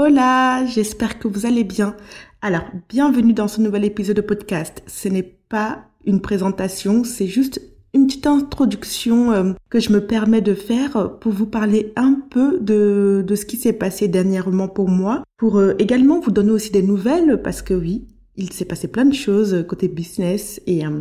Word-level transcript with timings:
Hola, 0.00 0.64
j'espère 0.64 1.18
que 1.18 1.26
vous 1.26 1.44
allez 1.44 1.64
bien. 1.64 1.96
Alors, 2.40 2.62
bienvenue 2.88 3.32
dans 3.32 3.48
ce 3.48 3.60
nouvel 3.60 3.84
épisode 3.84 4.14
de 4.14 4.20
podcast. 4.20 4.80
Ce 4.86 5.08
n'est 5.08 5.24
pas 5.48 5.86
une 6.04 6.20
présentation, 6.20 7.02
c'est 7.02 7.26
juste 7.26 7.60
une 7.92 8.06
petite 8.06 8.28
introduction 8.28 9.32
euh, 9.32 9.52
que 9.70 9.80
je 9.80 9.90
me 9.90 10.06
permets 10.06 10.40
de 10.40 10.54
faire 10.54 11.18
pour 11.18 11.32
vous 11.32 11.46
parler 11.46 11.92
un 11.96 12.14
peu 12.30 12.60
de, 12.60 13.24
ce 13.34 13.44
qui 13.44 13.56
s'est 13.56 13.72
passé 13.72 14.06
dernièrement 14.06 14.68
pour 14.68 14.88
moi, 14.88 15.24
pour 15.36 15.58
euh, 15.58 15.74
également 15.80 16.20
vous 16.20 16.30
donner 16.30 16.52
aussi 16.52 16.70
des 16.70 16.84
nouvelles, 16.84 17.42
parce 17.42 17.60
que 17.60 17.74
oui, 17.74 18.06
il 18.36 18.52
s'est 18.52 18.66
passé 18.66 18.86
plein 18.86 19.04
de 19.04 19.14
choses 19.14 19.64
côté 19.68 19.88
business 19.88 20.60
et, 20.68 20.86
euh, 20.86 21.00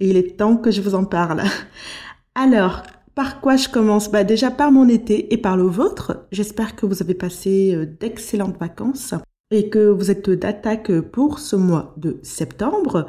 et 0.00 0.10
il 0.10 0.16
est 0.16 0.36
temps 0.36 0.56
que 0.56 0.72
je 0.72 0.80
vous 0.80 0.96
en 0.96 1.04
parle. 1.04 1.44
Alors, 2.34 2.82
par 3.16 3.40
quoi 3.40 3.56
je 3.56 3.68
commence? 3.68 4.10
Bah 4.12 4.22
déjà 4.22 4.52
par 4.52 4.70
mon 4.70 4.88
été 4.88 5.32
et 5.32 5.38
par 5.38 5.56
le 5.56 5.64
vôtre. 5.64 6.26
J'espère 6.30 6.76
que 6.76 6.86
vous 6.86 7.02
avez 7.02 7.14
passé 7.14 7.74
euh, 7.74 7.86
d'excellentes 7.86 8.58
vacances 8.60 9.14
et 9.50 9.70
que 9.70 9.88
vous 9.88 10.10
êtes 10.10 10.28
d'attaque 10.30 10.92
pour 11.00 11.38
ce 11.38 11.56
mois 11.56 11.94
de 11.96 12.20
septembre. 12.22 13.08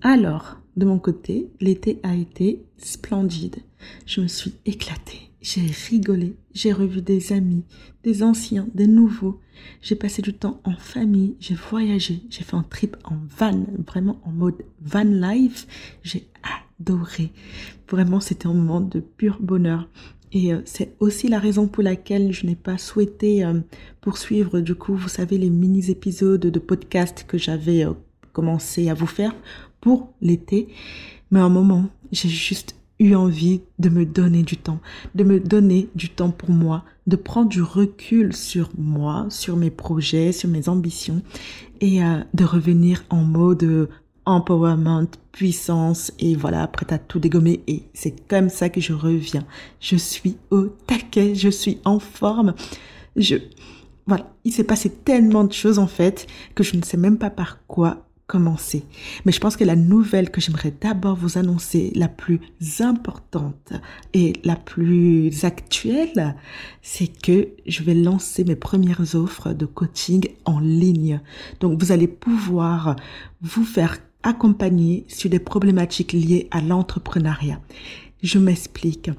Alors, 0.00 0.56
de 0.76 0.86
mon 0.86 0.98
côté, 0.98 1.50
l'été 1.60 2.00
a 2.02 2.14
été 2.14 2.64
splendide. 2.78 3.56
Je 4.06 4.22
me 4.22 4.26
suis 4.26 4.54
éclatée, 4.64 5.30
j'ai 5.42 5.66
rigolé, 5.90 6.36
j'ai 6.54 6.72
revu 6.72 7.02
des 7.02 7.34
amis, 7.34 7.64
des 8.02 8.22
anciens, 8.22 8.68
des 8.74 8.86
nouveaux. 8.86 9.38
J'ai 9.82 9.96
passé 9.96 10.22
du 10.22 10.32
temps 10.32 10.62
en 10.64 10.76
famille, 10.76 11.36
j'ai 11.40 11.54
voyagé, 11.54 12.22
j'ai 12.30 12.44
fait 12.44 12.56
un 12.56 12.62
trip 12.62 12.96
en 13.04 13.16
van, 13.36 13.66
vraiment 13.86 14.18
en 14.24 14.30
mode 14.30 14.64
van 14.80 15.04
life. 15.04 15.66
J'ai 16.02 16.26
Vraiment, 17.88 18.20
c'était 18.20 18.46
un 18.46 18.54
moment 18.54 18.80
de 18.80 19.00
pur 19.00 19.38
bonheur. 19.40 19.88
Et 20.32 20.54
euh, 20.54 20.60
c'est 20.64 20.94
aussi 21.00 21.28
la 21.28 21.38
raison 21.38 21.66
pour 21.66 21.82
laquelle 21.82 22.32
je 22.32 22.46
n'ai 22.46 22.54
pas 22.54 22.78
souhaité 22.78 23.44
euh, 23.44 23.60
poursuivre, 24.00 24.60
du 24.60 24.74
coup, 24.74 24.94
vous 24.94 25.08
savez, 25.08 25.38
les 25.38 25.50
mini-épisodes 25.50 26.40
de 26.40 26.58
podcast 26.58 27.24
que 27.26 27.36
j'avais 27.36 27.84
euh, 27.84 27.92
commencé 28.32 28.88
à 28.88 28.94
vous 28.94 29.08
faire 29.08 29.34
pour 29.80 30.12
l'été. 30.20 30.68
Mais 31.30 31.40
à 31.40 31.44
un 31.44 31.48
moment, 31.48 31.86
j'ai 32.12 32.28
juste 32.28 32.76
eu 33.00 33.14
envie 33.14 33.62
de 33.78 33.88
me 33.88 34.04
donner 34.04 34.42
du 34.42 34.56
temps, 34.56 34.80
de 35.14 35.24
me 35.24 35.40
donner 35.40 35.88
du 35.94 36.10
temps 36.10 36.30
pour 36.30 36.50
moi, 36.50 36.84
de 37.06 37.16
prendre 37.16 37.48
du 37.48 37.62
recul 37.62 38.34
sur 38.34 38.70
moi, 38.78 39.26
sur 39.30 39.56
mes 39.56 39.70
projets, 39.70 40.32
sur 40.32 40.48
mes 40.48 40.68
ambitions 40.68 41.22
et 41.80 42.00
de 42.34 42.44
revenir 42.44 43.06
en 43.08 43.22
mode 43.22 43.88
empowerment, 44.26 45.08
puissance 45.32 46.12
et 46.18 46.34
voilà, 46.34 46.66
prête 46.66 46.92
à 46.92 46.98
tout 46.98 47.18
dégommer 47.18 47.62
et 47.66 47.84
c'est 47.94 48.26
comme 48.28 48.48
ça 48.48 48.68
que 48.68 48.80
je 48.80 48.92
reviens. 48.92 49.44
Je 49.80 49.96
suis 49.96 50.36
au 50.50 50.66
taquet, 50.86 51.34
je 51.34 51.48
suis 51.48 51.78
en 51.84 51.98
forme. 51.98 52.54
Je 53.16 53.36
voilà, 54.06 54.32
il 54.44 54.52
s'est 54.52 54.64
passé 54.64 54.90
tellement 54.90 55.44
de 55.44 55.52
choses 55.52 55.78
en 55.78 55.86
fait 55.86 56.26
que 56.54 56.64
je 56.64 56.76
ne 56.76 56.82
sais 56.82 56.96
même 56.96 57.18
pas 57.18 57.30
par 57.30 57.64
quoi 57.66 58.06
commencer. 58.30 58.84
Mais 59.24 59.32
je 59.32 59.40
pense 59.40 59.56
que 59.56 59.64
la 59.64 59.74
nouvelle 59.74 60.30
que 60.30 60.40
j'aimerais 60.40 60.72
d'abord 60.80 61.16
vous 61.16 61.36
annoncer, 61.36 61.92
la 61.96 62.06
plus 62.06 62.40
importante 62.78 63.72
et 64.14 64.34
la 64.44 64.54
plus 64.54 65.44
actuelle, 65.44 66.36
c'est 66.80 67.08
que 67.08 67.48
je 67.66 67.82
vais 67.82 67.94
lancer 67.94 68.44
mes 68.44 68.54
premières 68.54 69.16
offres 69.16 69.52
de 69.52 69.66
coaching 69.66 70.28
en 70.44 70.60
ligne. 70.60 71.20
Donc 71.58 71.80
vous 71.80 71.90
allez 71.90 72.06
pouvoir 72.06 72.94
vous 73.42 73.64
faire 73.64 73.98
accompagner 74.22 75.04
sur 75.08 75.30
des 75.30 75.38
problématiques 75.38 76.12
liées 76.12 76.48
à 76.50 76.60
l'entrepreneuriat. 76.60 77.60
Je 78.22 78.38
m'explique. 78.38 79.10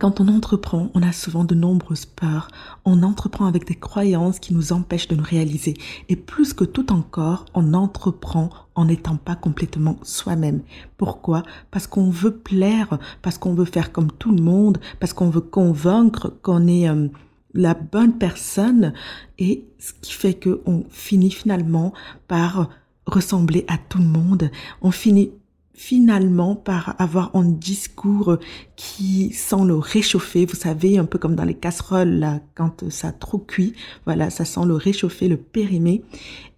Quand 0.00 0.20
on 0.20 0.28
entreprend, 0.28 0.90
on 0.94 1.02
a 1.02 1.12
souvent 1.12 1.44
de 1.44 1.54
nombreuses 1.54 2.06
peurs. 2.06 2.48
On 2.84 3.02
entreprend 3.02 3.46
avec 3.46 3.66
des 3.66 3.74
croyances 3.74 4.40
qui 4.40 4.54
nous 4.54 4.72
empêchent 4.72 5.08
de 5.08 5.14
nous 5.14 5.22
réaliser. 5.22 5.74
Et 6.08 6.16
plus 6.16 6.54
que 6.54 6.64
tout 6.64 6.92
encore, 6.92 7.44
on 7.54 7.74
entreprend 7.74 8.50
en 8.74 8.86
n'étant 8.86 9.16
pas 9.16 9.36
complètement 9.36 9.98
soi-même. 10.02 10.62
Pourquoi? 10.96 11.42
Parce 11.70 11.86
qu'on 11.86 12.08
veut 12.08 12.34
plaire, 12.34 12.98
parce 13.20 13.36
qu'on 13.36 13.54
veut 13.54 13.66
faire 13.66 13.92
comme 13.92 14.10
tout 14.10 14.34
le 14.34 14.42
monde, 14.42 14.78
parce 14.98 15.12
qu'on 15.12 15.30
veut 15.30 15.42
convaincre 15.42 16.32
qu'on 16.42 16.66
est 16.66 16.88
euh, 16.88 17.08
la 17.52 17.74
bonne 17.74 18.16
personne. 18.16 18.94
Et 19.38 19.66
ce 19.78 19.92
qui 20.00 20.14
fait 20.14 20.34
qu'on 20.34 20.84
finit 20.88 21.30
finalement 21.30 21.92
par 22.28 22.70
ressembler 23.06 23.64
à 23.68 23.78
tout 23.78 23.98
le 23.98 24.04
monde. 24.04 24.50
On 24.80 24.90
finit 24.90 25.30
finalement 25.74 26.54
par 26.54 26.94
avoir 26.98 27.34
un 27.34 27.44
discours 27.44 28.36
qui 28.76 29.32
sent 29.32 29.64
le 29.64 29.76
réchauffer, 29.76 30.46
vous 30.46 30.54
savez, 30.54 30.98
un 30.98 31.04
peu 31.04 31.18
comme 31.18 31.34
dans 31.34 31.44
les 31.44 31.54
casseroles, 31.54 32.18
là, 32.18 32.40
quand 32.54 32.88
ça 32.90 33.10
trop 33.12 33.38
cuit, 33.38 33.74
voilà, 34.04 34.30
ça 34.30 34.44
sent 34.44 34.64
le 34.66 34.74
réchauffer, 34.74 35.28
le 35.28 35.38
périmer, 35.38 36.02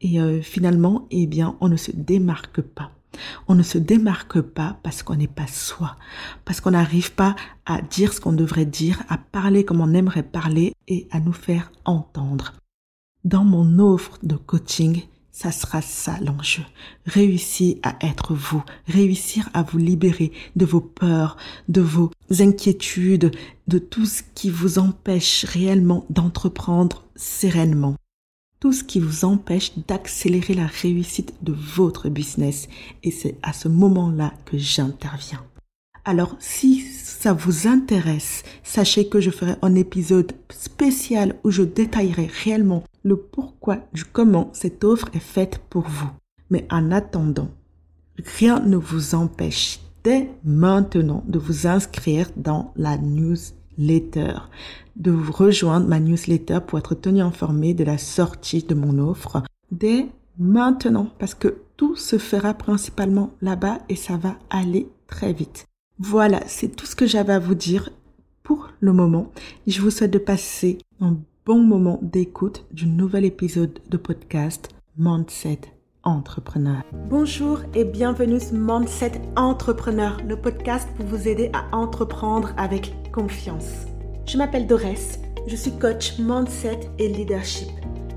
et 0.00 0.20
euh, 0.20 0.42
finalement, 0.42 1.06
eh 1.10 1.26
bien, 1.26 1.56
on 1.60 1.68
ne 1.68 1.76
se 1.76 1.92
démarque 1.92 2.60
pas. 2.60 2.90
On 3.46 3.54
ne 3.54 3.62
se 3.62 3.78
démarque 3.78 4.40
pas 4.40 4.78
parce 4.82 5.04
qu'on 5.04 5.14
n'est 5.14 5.28
pas 5.28 5.46
soi, 5.46 5.96
parce 6.44 6.60
qu'on 6.60 6.72
n'arrive 6.72 7.12
pas 7.12 7.36
à 7.64 7.80
dire 7.80 8.12
ce 8.12 8.20
qu'on 8.20 8.32
devrait 8.32 8.66
dire, 8.66 9.02
à 9.08 9.16
parler 9.18 9.64
comme 9.64 9.80
on 9.80 9.94
aimerait 9.94 10.24
parler 10.24 10.74
et 10.88 11.06
à 11.12 11.20
nous 11.20 11.32
faire 11.32 11.70
entendre. 11.84 12.54
Dans 13.24 13.44
mon 13.44 13.78
offre 13.78 14.18
de 14.22 14.34
coaching, 14.34 15.04
ça 15.34 15.50
sera 15.50 15.82
ça 15.82 16.16
l'enjeu. 16.20 16.62
Réussir 17.06 17.76
à 17.82 17.96
être 18.06 18.34
vous, 18.34 18.62
réussir 18.86 19.50
à 19.52 19.64
vous 19.64 19.78
libérer 19.78 20.30
de 20.54 20.64
vos 20.64 20.80
peurs, 20.80 21.36
de 21.68 21.80
vos 21.80 22.12
inquiétudes, 22.38 23.32
de 23.66 23.78
tout 23.78 24.06
ce 24.06 24.22
qui 24.36 24.48
vous 24.48 24.78
empêche 24.78 25.44
réellement 25.44 26.06
d'entreprendre 26.08 27.04
sereinement. 27.16 27.96
Tout 28.60 28.72
ce 28.72 28.84
qui 28.84 29.00
vous 29.00 29.24
empêche 29.24 29.72
d'accélérer 29.88 30.54
la 30.54 30.68
réussite 30.68 31.34
de 31.42 31.52
votre 31.52 32.08
business. 32.08 32.68
Et 33.02 33.10
c'est 33.10 33.36
à 33.42 33.52
ce 33.52 33.66
moment-là 33.66 34.32
que 34.46 34.56
j'interviens. 34.56 35.44
Alors, 36.06 36.36
si 36.38 36.80
ça 36.80 37.32
vous 37.32 37.66
intéresse, 37.66 38.42
sachez 38.62 39.08
que 39.08 39.20
je 39.20 39.30
ferai 39.30 39.54
un 39.62 39.74
épisode 39.74 40.32
spécial 40.50 41.36
où 41.44 41.50
je 41.50 41.62
détaillerai 41.62 42.28
réellement 42.44 42.84
le 43.04 43.16
pourquoi 43.16 43.78
du 43.94 44.04
comment 44.04 44.50
cette 44.52 44.84
offre 44.84 45.08
est 45.14 45.18
faite 45.18 45.58
pour 45.70 45.84
vous. 45.88 46.10
Mais 46.50 46.66
en 46.70 46.90
attendant, 46.92 47.48
rien 48.38 48.60
ne 48.60 48.76
vous 48.76 49.14
empêche 49.14 49.80
dès 50.02 50.28
maintenant 50.44 51.24
de 51.26 51.38
vous 51.38 51.66
inscrire 51.66 52.28
dans 52.36 52.72
la 52.76 52.98
newsletter, 52.98 54.34
de 54.96 55.10
vous 55.10 55.32
rejoindre 55.32 55.88
ma 55.88 56.00
newsletter 56.00 56.58
pour 56.66 56.78
être 56.78 56.94
tenu 56.94 57.22
informé 57.22 57.72
de 57.72 57.84
la 57.84 57.96
sortie 57.96 58.62
de 58.62 58.74
mon 58.74 58.98
offre 58.98 59.42
dès 59.72 60.08
maintenant 60.38 61.08
parce 61.18 61.34
que 61.34 61.62
tout 61.78 61.96
se 61.96 62.18
fera 62.18 62.52
principalement 62.52 63.30
là-bas 63.40 63.78
et 63.88 63.96
ça 63.96 64.18
va 64.18 64.36
aller 64.50 64.86
très 65.06 65.32
vite. 65.32 65.66
Voilà, 66.00 66.40
c'est 66.46 66.74
tout 66.74 66.86
ce 66.86 66.96
que 66.96 67.06
j'avais 67.06 67.34
à 67.34 67.38
vous 67.38 67.54
dire 67.54 67.90
pour 68.42 68.70
le 68.80 68.92
moment. 68.92 69.30
Je 69.68 69.80
vous 69.80 69.90
souhaite 69.90 70.10
de 70.10 70.18
passer 70.18 70.78
un 71.00 71.18
bon 71.46 71.62
moment 71.62 72.00
d'écoute 72.02 72.64
du 72.72 72.86
nouvel 72.86 73.24
épisode 73.24 73.78
de 73.88 73.96
podcast 73.96 74.70
Mindset 74.98 75.60
Entrepreneur. 76.02 76.82
Bonjour 77.08 77.60
et 77.74 77.84
bienvenue 77.84 78.40
sur 78.40 78.54
Mindset 78.54 79.22
Entrepreneur, 79.36 80.20
le 80.26 80.36
podcast 80.36 80.88
pour 80.96 81.06
vous 81.06 81.28
aider 81.28 81.52
à 81.52 81.76
entreprendre 81.76 82.52
avec 82.56 82.92
confiance. 83.12 83.86
Je 84.26 84.36
m'appelle 84.36 84.66
Dorès, 84.66 85.20
je 85.46 85.54
suis 85.54 85.78
coach 85.78 86.18
Mindset 86.18 86.90
et 86.98 87.06
Leadership. 87.06 87.70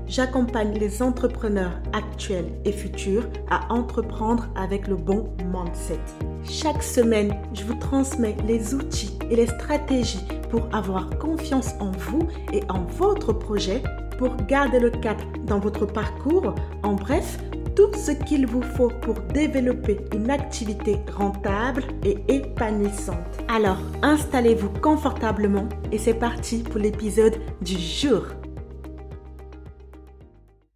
J'accompagne 0.08 0.72
les 0.78 1.02
entrepreneurs 1.02 1.78
actuels 1.92 2.50
et 2.64 2.72
futurs 2.72 3.28
à 3.50 3.70
entreprendre 3.72 4.48
avec 4.56 4.88
le 4.88 4.96
bon 4.96 5.28
mindset. 5.52 6.00
Chaque 6.44 6.82
semaine, 6.82 7.34
je 7.52 7.64
vous 7.64 7.74
transmets 7.74 8.36
les 8.46 8.74
outils 8.74 9.18
et 9.30 9.36
les 9.36 9.46
stratégies 9.46 10.24
pour 10.50 10.66
avoir 10.74 11.10
confiance 11.18 11.74
en 11.78 11.90
vous 11.90 12.26
et 12.54 12.62
en 12.70 12.84
votre 12.84 13.34
projet, 13.34 13.82
pour 14.18 14.34
garder 14.46 14.80
le 14.80 14.90
cap 14.90 15.20
dans 15.44 15.58
votre 15.58 15.84
parcours, 15.84 16.54
en 16.82 16.94
bref, 16.94 17.38
tout 17.76 17.92
ce 17.94 18.10
qu'il 18.10 18.46
vous 18.46 18.62
faut 18.62 18.90
pour 19.02 19.14
développer 19.34 20.00
une 20.14 20.30
activité 20.30 20.96
rentable 21.16 21.84
et 22.04 22.16
épanouissante. 22.28 23.16
Alors, 23.46 23.78
installez-vous 24.02 24.70
confortablement 24.80 25.68
et 25.92 25.98
c'est 25.98 26.14
parti 26.14 26.64
pour 26.64 26.80
l'épisode 26.80 27.36
du 27.60 27.78
jour. 27.78 28.24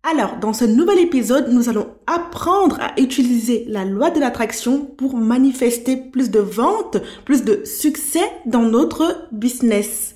Alors, 0.05 0.37
dans 0.39 0.53
ce 0.53 0.65
nouvel 0.65 0.99
épisode, 0.99 1.49
nous 1.53 1.69
allons 1.69 1.89
apprendre 2.09 2.81
à 2.81 3.01
utiliser 3.01 3.65
la 3.69 3.85
loi 3.85 4.11
de 4.11 4.19
l'attraction 4.19 4.85
pour 4.85 5.17
manifester 5.17 5.97
plus 5.97 6.29
de 6.31 6.41
ventes, 6.41 6.97
plus 7.25 7.45
de 7.45 7.65
succès 7.65 8.29
dans 8.45 8.63
notre 8.63 9.29
business. 9.31 10.15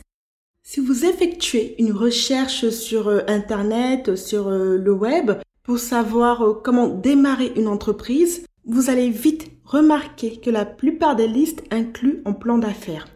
Si 0.65 0.81
vous 0.81 1.05
effectuez 1.05 1.77
une 1.81 1.93
recherche 1.93 2.71
sur 2.71 3.06
euh, 3.06 3.21
Internet, 3.29 4.17
sur 4.17 4.49
euh, 4.49 4.77
le 4.77 4.93
web, 4.93 5.31
pour 5.62 5.79
savoir 5.79 6.43
euh, 6.43 6.55
comment 6.55 6.89
démarrer 6.89 7.53
une 7.55 7.69
entreprise, 7.69 8.44
vous 8.65 8.91
allez 8.91 9.11
vite 9.11 9.47
remarquer 9.65 10.41
que 10.41 10.50
la 10.50 10.67
plupart 10.67 11.15
des 11.15 11.29
listes 11.29 11.62
incluent 11.71 12.23
un 12.25 12.32
plan 12.32 12.59
d'affaires. 12.59 13.06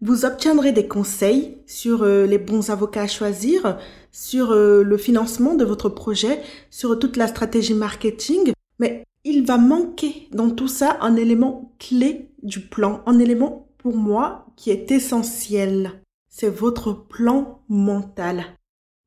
Vous 0.00 0.24
obtiendrez 0.24 0.72
des 0.72 0.86
conseils 0.86 1.58
sur 1.66 2.02
euh, 2.02 2.26
les 2.26 2.38
bons 2.38 2.70
avocats 2.70 3.02
à 3.02 3.06
choisir, 3.06 3.78
sur 4.12 4.52
euh, 4.52 4.82
le 4.82 4.96
financement 4.96 5.54
de 5.54 5.64
votre 5.64 5.88
projet, 5.88 6.42
sur 6.70 6.98
toute 6.98 7.16
la 7.16 7.26
stratégie 7.26 7.74
marketing. 7.74 8.52
Mais 8.78 9.04
il 9.24 9.46
va 9.46 9.56
manquer 9.56 10.28
dans 10.32 10.50
tout 10.50 10.68
ça 10.68 10.98
un 11.00 11.16
élément 11.16 11.72
clé 11.78 12.28
du 12.42 12.60
plan, 12.60 13.02
un 13.06 13.18
élément 13.18 13.68
pour 13.78 13.96
moi 13.96 14.46
qui 14.56 14.70
est 14.70 14.90
essentiel. 14.90 15.92
C'est 16.28 16.50
votre 16.50 16.92
plan 16.92 17.62
mental. 17.68 18.44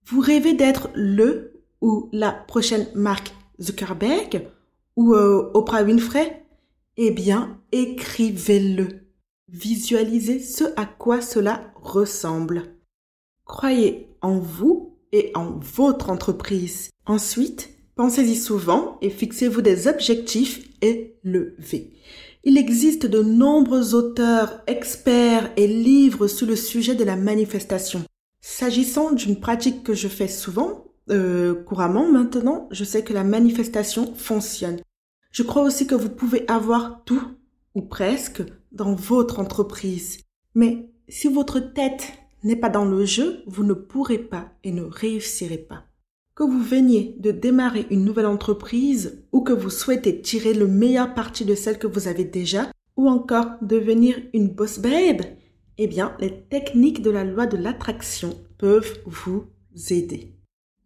Vous 0.05 0.21
rêvez 0.21 0.53
d'être 0.53 0.89
le 0.95 1.61
ou 1.81 2.09
la 2.11 2.31
prochaine 2.31 2.87
Mark 2.95 3.33
Zuckerberg 3.61 4.47
ou 4.95 5.13
euh, 5.13 5.51
Oprah 5.53 5.83
Winfrey? 5.83 6.43
Eh 6.95 7.11
bien, 7.11 7.59
écrivez-le. 7.71 9.06
Visualisez 9.49 10.39
ce 10.41 10.65
à 10.75 10.85
quoi 10.85 11.21
cela 11.21 11.71
ressemble. 11.75 12.63
Croyez 13.45 14.09
en 14.21 14.39
vous 14.39 14.97
et 15.13 15.31
en 15.35 15.57
votre 15.59 16.09
entreprise. 16.09 16.89
Ensuite, 17.05 17.69
pensez-y 17.95 18.35
souvent 18.35 18.97
et 19.01 19.09
fixez-vous 19.09 19.61
des 19.61 19.87
objectifs 19.87 20.67
élevés. 20.81 21.93
Il 22.43 22.57
existe 22.57 23.05
de 23.05 23.21
nombreux 23.21 23.95
auteurs, 23.95 24.61
experts 24.67 25.51
et 25.55 25.67
livres 25.67 26.27
sur 26.27 26.45
le 26.45 26.57
sujet 26.57 26.95
de 26.95 27.05
la 27.05 27.15
manifestation. 27.15 28.03
S'agissant 28.41 29.13
d'une 29.13 29.39
pratique 29.39 29.83
que 29.83 29.93
je 29.93 30.09
fais 30.09 30.27
souvent, 30.27 30.85
euh, 31.09 31.55
couramment 31.63 32.11
maintenant, 32.11 32.67
je 32.71 32.83
sais 32.83 33.03
que 33.03 33.13
la 33.13 33.23
manifestation 33.23 34.13
fonctionne. 34.13 34.81
Je 35.31 35.43
crois 35.43 35.63
aussi 35.63 35.87
que 35.87 35.95
vous 35.95 36.09
pouvez 36.09 36.45
avoir 36.49 37.03
tout, 37.05 37.23
ou 37.75 37.81
presque, 37.81 38.43
dans 38.71 38.93
votre 38.93 39.39
entreprise. 39.39 40.19
Mais 40.55 40.89
si 41.07 41.27
votre 41.27 41.59
tête 41.59 42.13
n'est 42.43 42.55
pas 42.55 42.69
dans 42.69 42.85
le 42.85 43.05
jeu, 43.05 43.43
vous 43.47 43.63
ne 43.63 43.73
pourrez 43.73 44.17
pas 44.17 44.49
et 44.63 44.71
ne 44.71 44.83
réussirez 44.83 45.57
pas. 45.57 45.83
Que 46.35 46.43
vous 46.43 46.61
veniez 46.61 47.15
de 47.19 47.31
démarrer 47.31 47.87
une 47.89 48.05
nouvelle 48.05 48.27
entreprise 48.27 49.23
ou 49.31 49.41
que 49.41 49.53
vous 49.53 49.71
souhaitez 49.71 50.21
tirer 50.21 50.53
le 50.53 50.67
meilleur 50.67 51.13
parti 51.13 51.45
de 51.45 51.55
celle 51.55 51.79
que 51.79 51.87
vous 51.87 52.07
avez 52.07 52.25
déjà 52.25 52.69
ou 52.95 53.09
encore 53.09 53.47
devenir 53.61 54.19
une 54.33 54.49
boss 54.49 54.79
babe, 54.79 55.21
eh 55.77 55.87
bien, 55.87 56.15
les 56.19 56.41
techniques 56.49 57.01
de 57.01 57.11
la 57.11 57.23
loi 57.23 57.45
de 57.45 57.57
l'attraction 57.57 58.35
peuvent 58.57 58.99
vous 59.05 59.45
aider. 59.89 60.36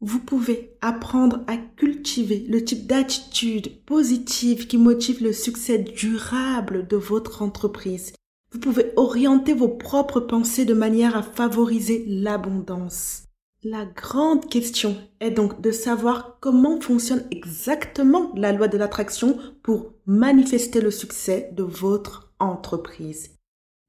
Vous 0.04 0.20
pouvez 0.20 0.76
apprendre 0.82 1.42
à 1.46 1.58
cultiver 1.58 2.46
le 2.50 2.64
type 2.66 2.88
d'attitude 2.88 3.84
positive 3.86 4.66
qui 4.66 4.80
motive 4.80 5.24
le 5.24 5.32
succès 5.32 5.78
durable 5.78 6.88
de 6.88 6.98
votre 6.98 7.44
entreprise. 7.44 8.14
Vous 8.52 8.60
pouvez 8.60 8.94
orienter 8.96 9.54
vos 9.54 9.70
propres 9.70 10.20
pensées 10.20 10.66
de 10.66 10.74
manière 10.74 11.16
à 11.16 11.22
favoriser 11.22 12.04
l'abondance. 12.08 13.26
La 13.64 13.86
grande 13.86 14.50
question 14.50 14.98
est 15.20 15.30
donc 15.30 15.62
de 15.62 15.70
savoir 15.70 16.38
comment 16.40 16.82
fonctionne 16.82 17.24
exactement 17.30 18.32
la 18.36 18.54
loi 18.54 18.68
de 18.68 18.80
l'attraction 18.80 19.38
pour 19.62 19.94
manifester 20.08 20.82
le 20.82 20.90
succès 20.90 21.52
de 21.54 21.62
votre 21.62 22.34
entreprise. 22.40 23.36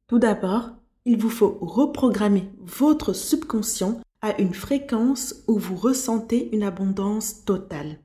Tout 0.08 0.18
d'abord, 0.18 0.72
il 1.06 1.16
vous 1.16 1.30
faut 1.30 1.56
reprogrammer 1.62 2.50
votre 2.60 3.14
subconscient 3.14 3.98
à 4.22 4.40
une 4.40 4.54
fréquence 4.54 5.42
où 5.48 5.58
vous 5.58 5.76
ressentez 5.76 6.48
une 6.54 6.62
abondance 6.62 7.44
totale. 7.44 7.98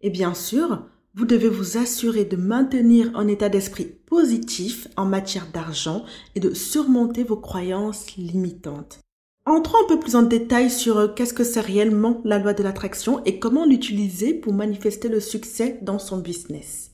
Et 0.00 0.10
bien 0.10 0.34
sûr, 0.34 0.86
vous 1.14 1.26
devez 1.26 1.48
vous 1.48 1.76
assurer 1.76 2.24
de 2.24 2.36
maintenir 2.36 3.16
un 3.16 3.28
état 3.28 3.48
d'esprit 3.48 3.84
positif 3.84 4.88
en 4.96 5.04
matière 5.04 5.48
d'argent 5.52 6.04
et 6.34 6.40
de 6.40 6.54
surmonter 6.54 7.24
vos 7.24 7.36
croyances 7.36 8.16
limitantes. 8.16 9.00
Entrons 9.46 9.78
un 9.84 9.88
peu 9.88 9.98
plus 9.98 10.16
en 10.16 10.22
détail 10.22 10.70
sur 10.70 10.98
euh, 10.98 11.08
qu'est-ce 11.08 11.34
que 11.34 11.44
c'est 11.44 11.60
réellement 11.60 12.20
la 12.24 12.38
loi 12.38 12.52
de 12.52 12.62
l'attraction 12.62 13.24
et 13.24 13.38
comment 13.38 13.64
l'utiliser 13.64 14.34
pour 14.34 14.52
manifester 14.52 15.08
le 15.08 15.18
succès 15.18 15.78
dans 15.82 15.98
son 15.98 16.18
business. 16.18 16.92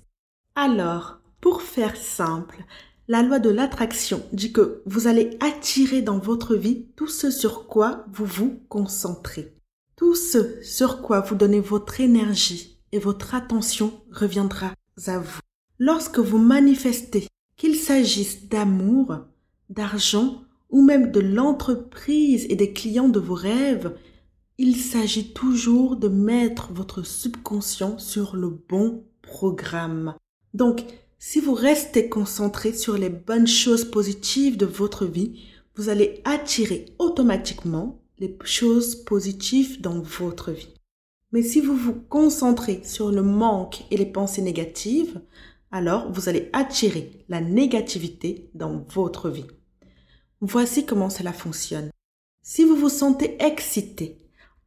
Alors, 0.54 1.18
pour 1.40 1.60
faire 1.60 1.96
simple, 1.96 2.64
la 3.08 3.22
loi 3.22 3.38
de 3.38 3.50
l'attraction 3.50 4.22
dit 4.32 4.52
que 4.52 4.82
vous 4.86 5.06
allez 5.06 5.36
attirer 5.40 6.02
dans 6.02 6.18
votre 6.18 6.54
vie 6.54 6.86
tout 6.96 7.08
ce 7.08 7.30
sur 7.30 7.66
quoi 7.66 8.04
vous 8.12 8.24
vous 8.24 8.60
concentrez. 8.68 9.54
Tout 9.96 10.14
ce 10.14 10.60
sur 10.62 11.02
quoi 11.02 11.20
vous 11.20 11.34
donnez 11.34 11.60
votre 11.60 12.00
énergie 12.00 12.78
et 12.92 12.98
votre 12.98 13.34
attention 13.34 13.92
reviendra 14.10 14.72
à 15.06 15.18
vous. 15.18 15.40
Lorsque 15.78 16.18
vous 16.18 16.38
manifestez, 16.38 17.28
qu'il 17.56 17.76
s'agisse 17.76 18.48
d'amour, 18.48 19.18
d'argent 19.70 20.42
ou 20.70 20.82
même 20.84 21.10
de 21.10 21.20
l'entreprise 21.20 22.46
et 22.48 22.56
des 22.56 22.72
clients 22.72 23.08
de 23.08 23.20
vos 23.20 23.34
rêves, 23.34 23.94
il 24.58 24.76
s'agit 24.76 25.32
toujours 25.32 25.96
de 25.96 26.08
mettre 26.08 26.72
votre 26.72 27.02
subconscient 27.02 27.98
sur 27.98 28.36
le 28.36 28.50
bon 28.50 29.04
programme. 29.22 30.14
Donc, 30.54 30.84
si 31.18 31.40
vous 31.40 31.54
restez 31.54 32.08
concentré 32.08 32.72
sur 32.72 32.98
les 32.98 33.08
bonnes 33.08 33.46
choses 33.46 33.90
positives 33.90 34.56
de 34.56 34.66
votre 34.66 35.06
vie, 35.06 35.40
vous 35.74 35.88
allez 35.88 36.20
attirer 36.24 36.86
automatiquement 36.98 38.00
les 38.18 38.36
choses 38.44 38.96
positives 38.96 39.80
dans 39.80 40.00
votre 40.00 40.52
vie. 40.52 40.74
Mais 41.32 41.42
si 41.42 41.60
vous 41.60 41.76
vous 41.76 41.94
concentrez 41.94 42.82
sur 42.84 43.10
le 43.10 43.22
manque 43.22 43.84
et 43.90 43.96
les 43.96 44.06
pensées 44.06 44.42
négatives, 44.42 45.20
alors 45.70 46.10
vous 46.12 46.28
allez 46.28 46.48
attirer 46.52 47.24
la 47.28 47.40
négativité 47.40 48.50
dans 48.54 48.84
votre 48.94 49.28
vie. 49.28 49.46
Voici 50.40 50.86
comment 50.86 51.10
cela 51.10 51.32
fonctionne. 51.32 51.90
Si 52.42 52.64
vous 52.64 52.76
vous 52.76 52.88
sentez 52.88 53.36
excité, 53.42 54.18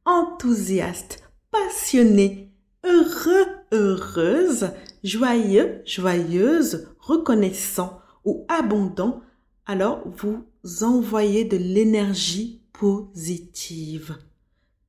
enthousiaste, 0.06 1.24
passionné, 1.52 2.49
heureux, 2.84 3.46
heureuse, 3.72 4.72
joyeux, 5.04 5.82
joyeuse, 5.86 6.88
reconnaissant 7.00 8.02
ou 8.26 8.46
abondant, 8.48 9.22
alors 9.66 10.02
vous 10.08 10.44
envoyez 10.82 11.46
de 11.46 11.58
l'énergie 11.58 12.62
positive. 12.74 14.18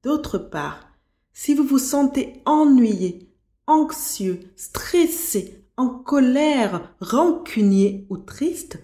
D'autre 0.03 0.39
part, 0.39 0.89
si 1.33 1.55
vous 1.55 1.65
vous 1.65 1.79
sentez 1.79 2.43
ennuyé, 2.45 3.31
anxieux, 3.67 4.41
stressé, 4.57 5.65
en 5.77 5.89
colère, 5.89 6.95
rancunier 7.01 8.07
ou 8.11 8.19
triste, 8.19 8.79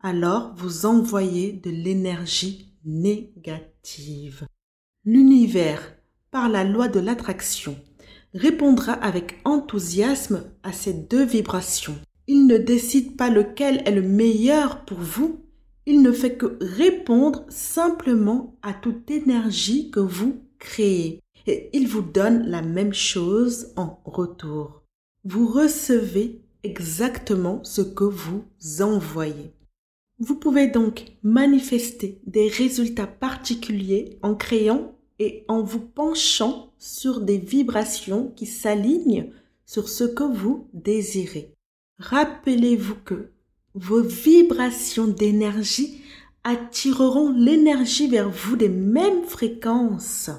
alors 0.00 0.54
vous 0.56 0.86
envoyez 0.86 1.52
de 1.52 1.70
l'énergie 1.70 2.72
négative. 2.84 4.46
L'univers, 5.04 5.94
par 6.30 6.48
la 6.48 6.64
loi 6.64 6.88
de 6.88 7.00
l'attraction, 7.00 7.76
répondra 8.34 8.92
avec 8.92 9.40
enthousiasme 9.44 10.44
à 10.62 10.72
ces 10.72 10.92
deux 10.92 11.24
vibrations. 11.24 11.96
Il 12.26 12.46
ne 12.46 12.58
décide 12.58 13.16
pas 13.16 13.30
lequel 13.30 13.82
est 13.86 13.90
le 13.90 14.02
meilleur 14.02 14.84
pour 14.84 14.98
vous, 14.98 15.40
il 15.86 16.02
ne 16.02 16.12
fait 16.12 16.36
que 16.36 16.58
répondre 16.60 17.44
simplement 17.48 18.56
à 18.62 18.72
toute 18.72 19.10
énergie 19.10 19.90
que 19.90 20.00
vous 20.00 20.40
créez. 20.58 21.20
Et 21.46 21.70
il 21.72 21.88
vous 21.88 22.02
donne 22.02 22.46
la 22.46 22.62
même 22.62 22.94
chose 22.94 23.72
en 23.76 24.00
retour. 24.04 24.82
Vous 25.24 25.48
recevez 25.48 26.42
exactement 26.62 27.64
ce 27.64 27.80
que 27.80 28.04
vous 28.04 28.44
envoyez. 28.80 29.52
Vous 30.18 30.34
pouvez 30.34 30.66
donc 30.66 31.06
manifester 31.22 32.20
des 32.26 32.48
résultats 32.48 33.06
particuliers 33.06 34.18
en 34.22 34.34
créant 34.34 34.94
et 35.18 35.44
en 35.48 35.62
vous 35.62 35.80
penchant 35.80 36.69
sur 36.80 37.20
des 37.20 37.38
vibrations 37.38 38.32
qui 38.34 38.46
s'alignent 38.46 39.30
sur 39.64 39.88
ce 39.88 40.02
que 40.02 40.24
vous 40.24 40.68
désirez. 40.72 41.54
Rappelez-vous 41.98 42.96
que 43.04 43.30
vos 43.74 44.02
vibrations 44.02 45.06
d'énergie 45.06 46.00
attireront 46.42 47.30
l'énergie 47.30 48.08
vers 48.08 48.30
vous 48.30 48.56
des 48.56 48.70
mêmes 48.70 49.24
fréquences. 49.24 50.30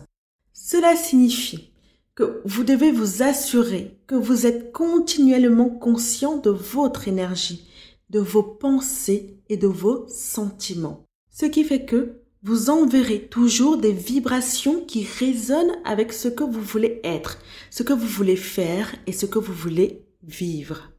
Cela 0.52 0.96
signifie 0.96 1.72
que 2.16 2.42
vous 2.44 2.64
devez 2.64 2.92
vous 2.92 3.24
assurer 3.24 4.00
que 4.08 4.16
vous 4.16 4.46
êtes 4.46 4.72
continuellement 4.72 5.70
conscient 5.70 6.38
de 6.38 6.50
votre 6.50 7.08
énergie, 7.08 7.70
de 8.10 8.20
vos 8.20 8.44
pensées 8.44 9.38
et 9.48 9.58
de 9.58 9.68
vos 9.68 10.08
sentiments. 10.10 11.06
Ce 11.30 11.46
qui 11.46 11.64
fait 11.64 11.86
que 11.86 12.22
vous 12.44 12.72
enverrez 12.72 13.28
toujours 13.28 13.78
des 13.78 13.94
vibrations 13.94 14.84
qui 14.86 15.06
résonnent 15.06 15.76
avec 15.86 16.12
ce 16.12 16.28
que 16.28 16.44
vous 16.44 16.62
voulez 16.62 17.00
être, 17.04 17.38
ce 17.70 17.84
que 17.84 17.94
vous 17.94 18.08
voulez 18.08 18.36
faire 18.36 18.96
et 19.06 19.12
ce 19.12 19.28
que 19.28 19.38
vous 19.38 19.54
voulez 19.54 20.08
vivre. 20.24 20.92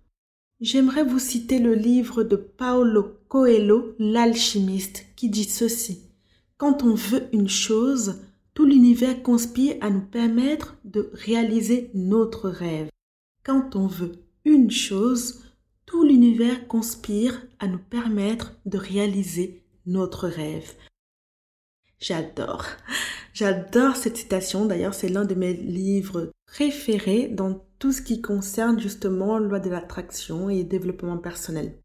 J'aimerais 0.60 1.02
vous 1.02 1.18
citer 1.18 1.58
le 1.58 1.74
livre 1.74 2.22
de 2.22 2.36
Paolo 2.36 3.18
Coelho, 3.28 3.96
l'alchimiste, 3.98 5.04
qui 5.16 5.28
dit 5.28 5.44
ceci. 5.44 6.02
Quand 6.58 6.84
on 6.84 6.94
veut 6.94 7.24
une 7.32 7.48
chose, 7.48 8.20
tout 8.54 8.64
l'univers 8.64 9.24
conspire 9.24 9.74
à 9.80 9.90
nous 9.90 10.02
permettre 10.02 10.76
de 10.84 11.10
réaliser 11.12 11.90
notre 11.94 12.48
rêve. 12.48 12.88
Quand 13.42 13.74
on 13.74 13.88
veut 13.88 14.12
une 14.44 14.70
chose, 14.70 15.40
tout 15.86 16.04
l'univers 16.04 16.68
conspire 16.68 17.42
à 17.58 17.66
nous 17.66 17.80
permettre 17.80 18.52
de 18.64 18.78
réaliser 18.78 19.64
notre 19.86 20.28
rêve. 20.28 20.72
J'adore. 22.02 22.64
J'adore 23.32 23.94
cette 23.94 24.16
citation. 24.16 24.66
D'ailleurs, 24.66 24.92
c'est 24.92 25.08
l'un 25.08 25.24
de 25.24 25.36
mes 25.36 25.54
livres 25.54 26.32
préférés 26.46 27.28
dans 27.28 27.64
tout 27.78 27.92
ce 27.92 28.02
qui 28.02 28.20
concerne 28.20 28.80
justement 28.80 29.38
loi 29.38 29.60
de 29.60 29.70
l'attraction 29.70 30.50
et 30.50 30.64
développement 30.64 31.16
personnel. 31.16 31.78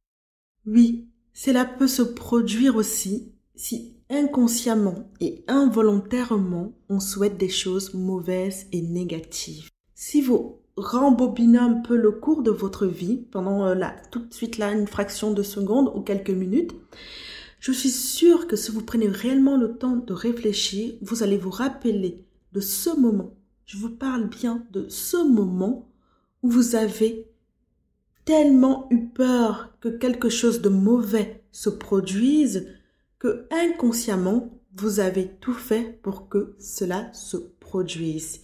Oui, 0.65 1.07
cela 1.33 1.65
peut 1.65 1.87
se 1.87 2.01
produire 2.01 2.77
aussi 2.77 3.31
si 3.53 3.95
inconsciemment 4.09 5.11
et 5.19 5.43
involontairement 5.47 6.73
on 6.89 6.99
souhaite 6.99 7.37
des 7.37 7.49
choses 7.49 7.93
mauvaises 7.93 8.65
et 8.71 8.81
négatives. 8.81 9.69
Si 9.93 10.21
vous 10.21 10.61
rembobinez 10.77 11.59
un 11.59 11.73
peu 11.73 11.95
le 11.95 12.11
cours 12.11 12.41
de 12.41 12.51
votre 12.51 12.87
vie 12.87 13.17
pendant 13.31 13.65
euh, 13.65 13.75
tout 14.11 14.19
de 14.19 14.33
suite 14.33 14.57
là, 14.57 14.71
une 14.71 14.87
fraction 14.87 15.31
de 15.31 15.43
seconde 15.43 15.91
ou 15.93 16.01
quelques 16.01 16.31
minutes, 16.31 16.73
je 17.59 17.71
suis 17.71 17.89
sûre 17.89 18.47
que 18.47 18.55
si 18.55 18.71
vous 18.71 18.83
prenez 18.83 19.07
réellement 19.07 19.57
le 19.57 19.77
temps 19.77 19.95
de 19.95 20.13
réfléchir, 20.13 20.93
vous 21.01 21.23
allez 21.23 21.37
vous 21.37 21.49
rappeler 21.49 22.23
de 22.53 22.59
ce 22.59 22.89
moment. 22.97 23.35
Je 23.65 23.77
vous 23.77 23.89
parle 23.89 24.29
bien 24.29 24.65
de 24.71 24.87
ce 24.89 25.17
moment 25.17 25.89
où 26.43 26.49
vous 26.49 26.75
avez 26.75 27.27
tellement 28.25 28.87
eu 28.91 29.07
peur 29.07 29.73
que 29.81 29.89
quelque 29.89 30.29
chose 30.29 30.61
de 30.61 30.69
mauvais 30.69 31.43
se 31.51 31.69
produise 31.69 32.67
que 33.19 33.47
inconsciemment, 33.51 34.51
vous 34.75 34.99
avez 34.99 35.27
tout 35.27 35.53
fait 35.53 35.99
pour 36.03 36.29
que 36.29 36.55
cela 36.59 37.11
se 37.13 37.37
produise. 37.37 38.41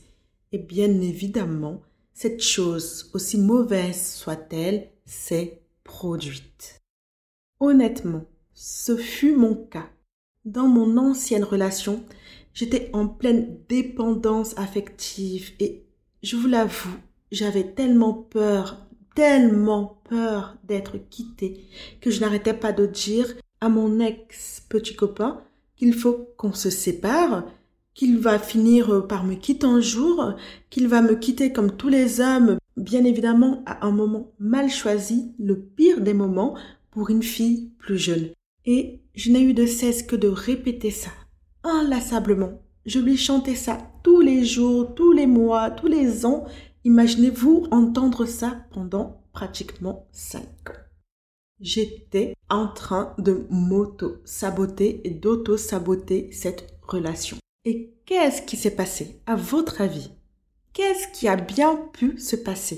Et 0.52 0.58
bien 0.58 0.90
évidemment, 1.02 1.84
cette 2.14 2.42
chose, 2.42 3.12
aussi 3.14 3.38
mauvaise 3.38 4.16
soit-elle, 4.16 4.90
s'est 5.06 5.62
produite. 5.84 6.82
Honnêtement, 7.60 8.26
ce 8.54 8.96
fut 8.96 9.36
mon 9.36 9.56
cas. 9.56 9.90
Dans 10.46 10.68
mon 10.68 10.98
ancienne 10.98 11.44
relation, 11.44 12.04
j'étais 12.54 12.90
en 12.94 13.08
pleine 13.08 13.58
dépendance 13.70 14.58
affective 14.58 15.52
et 15.60 15.84
je 16.22 16.36
vous 16.36 16.48
l'avoue, 16.48 16.98
j'avais 17.32 17.64
tellement 17.64 18.14
peur, 18.14 18.78
tellement 19.16 20.02
peur 20.10 20.58
d'être 20.64 20.98
quittée 21.10 21.66
que 22.02 22.12
je 22.12 22.22
n'arrêtais 22.22 22.54
pas 22.54 22.74
de 22.74 22.86
dire 22.86 23.34
à 23.62 23.70
mon 23.70 24.00
ex 24.00 24.64
petit 24.70 24.96
copain 24.96 25.42
qu'il 25.76 25.94
faut 25.94 26.30
qu'on 26.38 26.54
se 26.54 26.70
sépare, 26.70 27.46
qu'il 27.94 28.20
va 28.20 28.40
finir 28.40 29.08
par 29.08 29.24
me 29.24 29.36
quitter 29.36 29.66
un 29.66 29.82
jour, 29.82 30.34
qu'il 30.70 30.88
va 30.88 31.02
me 31.02 31.16
quitter 31.16 31.52
comme 31.52 31.76
tous 31.76 31.90
les 31.90 32.22
hommes, 32.22 32.58
bien 32.78 33.04
évidemment 33.06 33.64
à 33.66 33.86
un 33.86 33.92
moment 33.92 34.32
mal 34.40 34.70
choisi, 34.70 35.34
le 35.40 35.60
pire 35.60 36.02
des 36.02 36.14
moments 36.14 36.56
pour 36.92 37.10
une 37.10 37.24
fille 37.24 37.72
plus 37.80 37.98
jeune. 37.98 38.30
Et 38.66 39.02
je 39.14 39.32
n'ai 39.32 39.42
eu 39.42 39.54
de 39.54 39.66
cesse 39.66 40.04
que 40.04 40.16
de 40.16 40.28
répéter 40.28 40.92
ça, 40.92 41.12
inlassablement. 41.64 42.62
Je 42.86 43.00
lui 43.00 43.18
chantais 43.18 43.56
ça 43.56 43.78
tous 44.04 44.22
les 44.22 44.46
jours, 44.46 44.94
tous 44.96 45.12
les 45.12 45.28
mois, 45.28 45.72
tous 45.72 45.88
les 45.88 46.26
ans. 46.26 46.46
Imaginez-vous 46.84 47.68
entendre 47.72 48.26
ça 48.26 48.66
pendant 48.72 49.24
pratiquement 49.34 50.08
cinq 50.12 50.70
ans. 50.70 50.84
J'étais 51.60 52.36
en 52.50 52.68
train 52.68 53.16
de 53.18 53.46
m'auto-saboter 53.50 55.02
et 55.06 55.12
d'auto-saboter 55.12 56.32
cette 56.32 56.78
relation. 56.82 57.38
Et 57.66 57.94
qu'est-ce 58.06 58.42
qui 58.42 58.58
s'est 58.58 58.76
passé 58.76 59.22
à 59.26 59.36
votre 59.36 59.80
avis? 59.80 60.12
Qu'est-ce 60.74 61.08
qui 61.18 61.28
a 61.28 61.38
bien 61.38 61.78
pu 61.94 62.20
se 62.20 62.36
passer? 62.36 62.78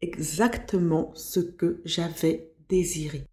Exactement 0.00 1.12
ce 1.14 1.40
que 1.40 1.80
j'avais 1.84 2.52
désiré 2.68 3.24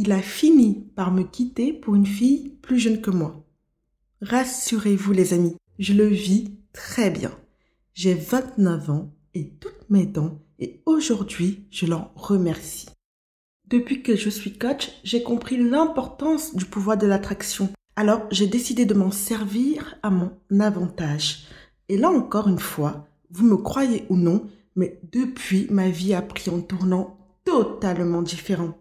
il 0.00 0.12
a 0.12 0.22
fini 0.22 0.86
par 0.94 1.12
me 1.12 1.24
quitter 1.24 1.72
pour 1.72 1.96
une 1.96 2.06
fille 2.06 2.50
plus 2.62 2.78
jeune 2.78 3.00
que 3.00 3.10
moi. 3.10 3.44
Rassurez-vous 4.22 5.12
les 5.12 5.34
amis, 5.34 5.56
je 5.80 5.92
le 5.92 6.06
vis 6.06 6.54
très 6.72 7.10
bien. 7.10 7.32
J'ai 7.94 8.14
29 8.14 8.90
ans 8.90 9.12
et 9.34 9.50
toutes 9.58 9.90
mes 9.90 10.06
dents 10.06 10.38
et 10.60 10.82
aujourd'hui 10.86 11.66
je 11.72 11.86
l'en 11.86 12.12
remercie. 12.14 12.86
Depuis 13.66 14.04
que 14.04 14.14
je 14.14 14.30
suis 14.30 14.56
coach, 14.56 14.88
j'ai 15.02 15.24
compris 15.24 15.56
l'importance 15.56 16.54
du 16.54 16.64
pouvoir 16.64 16.96
de 16.96 17.08
l'attraction. 17.08 17.68
Alors 17.96 18.22
j'ai 18.30 18.46
décidé 18.46 18.84
de 18.84 18.94
m'en 18.94 19.10
servir 19.10 19.96
à 20.04 20.10
mon 20.10 20.30
avantage. 20.60 21.48
Et 21.88 21.98
là 21.98 22.08
encore 22.08 22.46
une 22.46 22.60
fois, 22.60 23.08
vous 23.32 23.44
me 23.44 23.56
croyez 23.56 24.06
ou 24.10 24.16
non, 24.16 24.46
mais 24.76 25.00
depuis 25.10 25.66
ma 25.70 25.90
vie 25.90 26.14
a 26.14 26.22
pris 26.22 26.50
un 26.50 26.60
tournant 26.60 27.18
totalement 27.44 28.22
différent. 28.22 28.74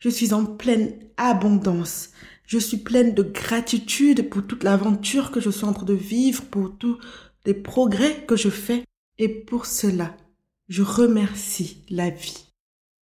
Je 0.00 0.08
suis 0.08 0.32
en 0.32 0.46
pleine 0.46 0.98
abondance. 1.18 2.10
Je 2.46 2.58
suis 2.58 2.78
pleine 2.78 3.14
de 3.14 3.22
gratitude 3.22 4.30
pour 4.30 4.46
toute 4.46 4.64
l'aventure 4.64 5.30
que 5.30 5.40
je 5.40 5.50
suis 5.50 5.66
en 5.66 5.74
train 5.74 5.84
de 5.84 5.94
vivre, 5.94 6.42
pour 6.46 6.76
tous 6.78 6.98
les 7.44 7.52
progrès 7.52 8.24
que 8.26 8.34
je 8.34 8.48
fais. 8.48 8.84
Et 9.18 9.28
pour 9.28 9.66
cela, 9.66 10.16
je 10.68 10.82
remercie 10.82 11.84
la 11.90 12.08
vie. 12.08 12.46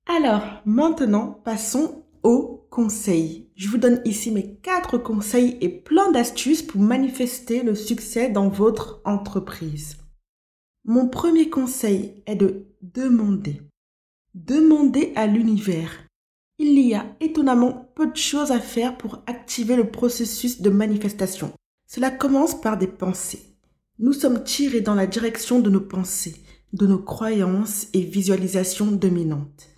Alors, 0.07 0.43
maintenant, 0.65 1.41
passons 1.43 2.05
aux 2.21 2.67
conseils. 2.69 3.49
Je 3.55 3.67
vous 3.67 3.79
donne 3.79 4.01
ici 4.05 4.29
mes 4.29 4.55
quatre 4.57 4.99
conseils 4.99 5.57
et 5.61 5.69
plein 5.69 6.11
d'astuces 6.11 6.61
pour 6.61 6.81
manifester 6.81 7.63
le 7.63 7.73
succès 7.73 8.29
dans 8.29 8.49
votre 8.49 9.01
entreprise. 9.05 9.97
Mon 10.83 11.07
premier 11.07 11.49
conseil 11.49 12.21
est 12.27 12.35
de 12.35 12.67
demander. 12.83 13.59
Demander 14.35 15.13
à 15.15 15.25
l'univers 15.25 16.04
il 16.57 16.79
y 16.79 16.93
a 16.93 17.05
étonnamment 17.19 17.91
peu 17.95 18.07
de 18.07 18.15
choses 18.15 18.51
à 18.51 18.59
faire 18.59 18.97
pour 18.97 19.21
activer 19.27 19.75
le 19.75 19.89
processus 19.89 20.61
de 20.61 20.69
manifestation. 20.69 21.51
Cela 21.87 22.11
commence 22.11 22.59
par 22.59 22.77
des 22.77 22.87
pensées. 22.87 23.41
Nous 23.99 24.13
sommes 24.13 24.43
tirés 24.43 24.81
dans 24.81 24.95
la 24.95 25.07
direction 25.07 25.59
de 25.59 25.69
nos 25.69 25.81
pensées, 25.81 26.35
de 26.73 26.87
nos 26.87 26.99
croyances 26.99 27.87
et 27.93 28.01
visualisations 28.01 28.91
dominantes. 28.91 29.69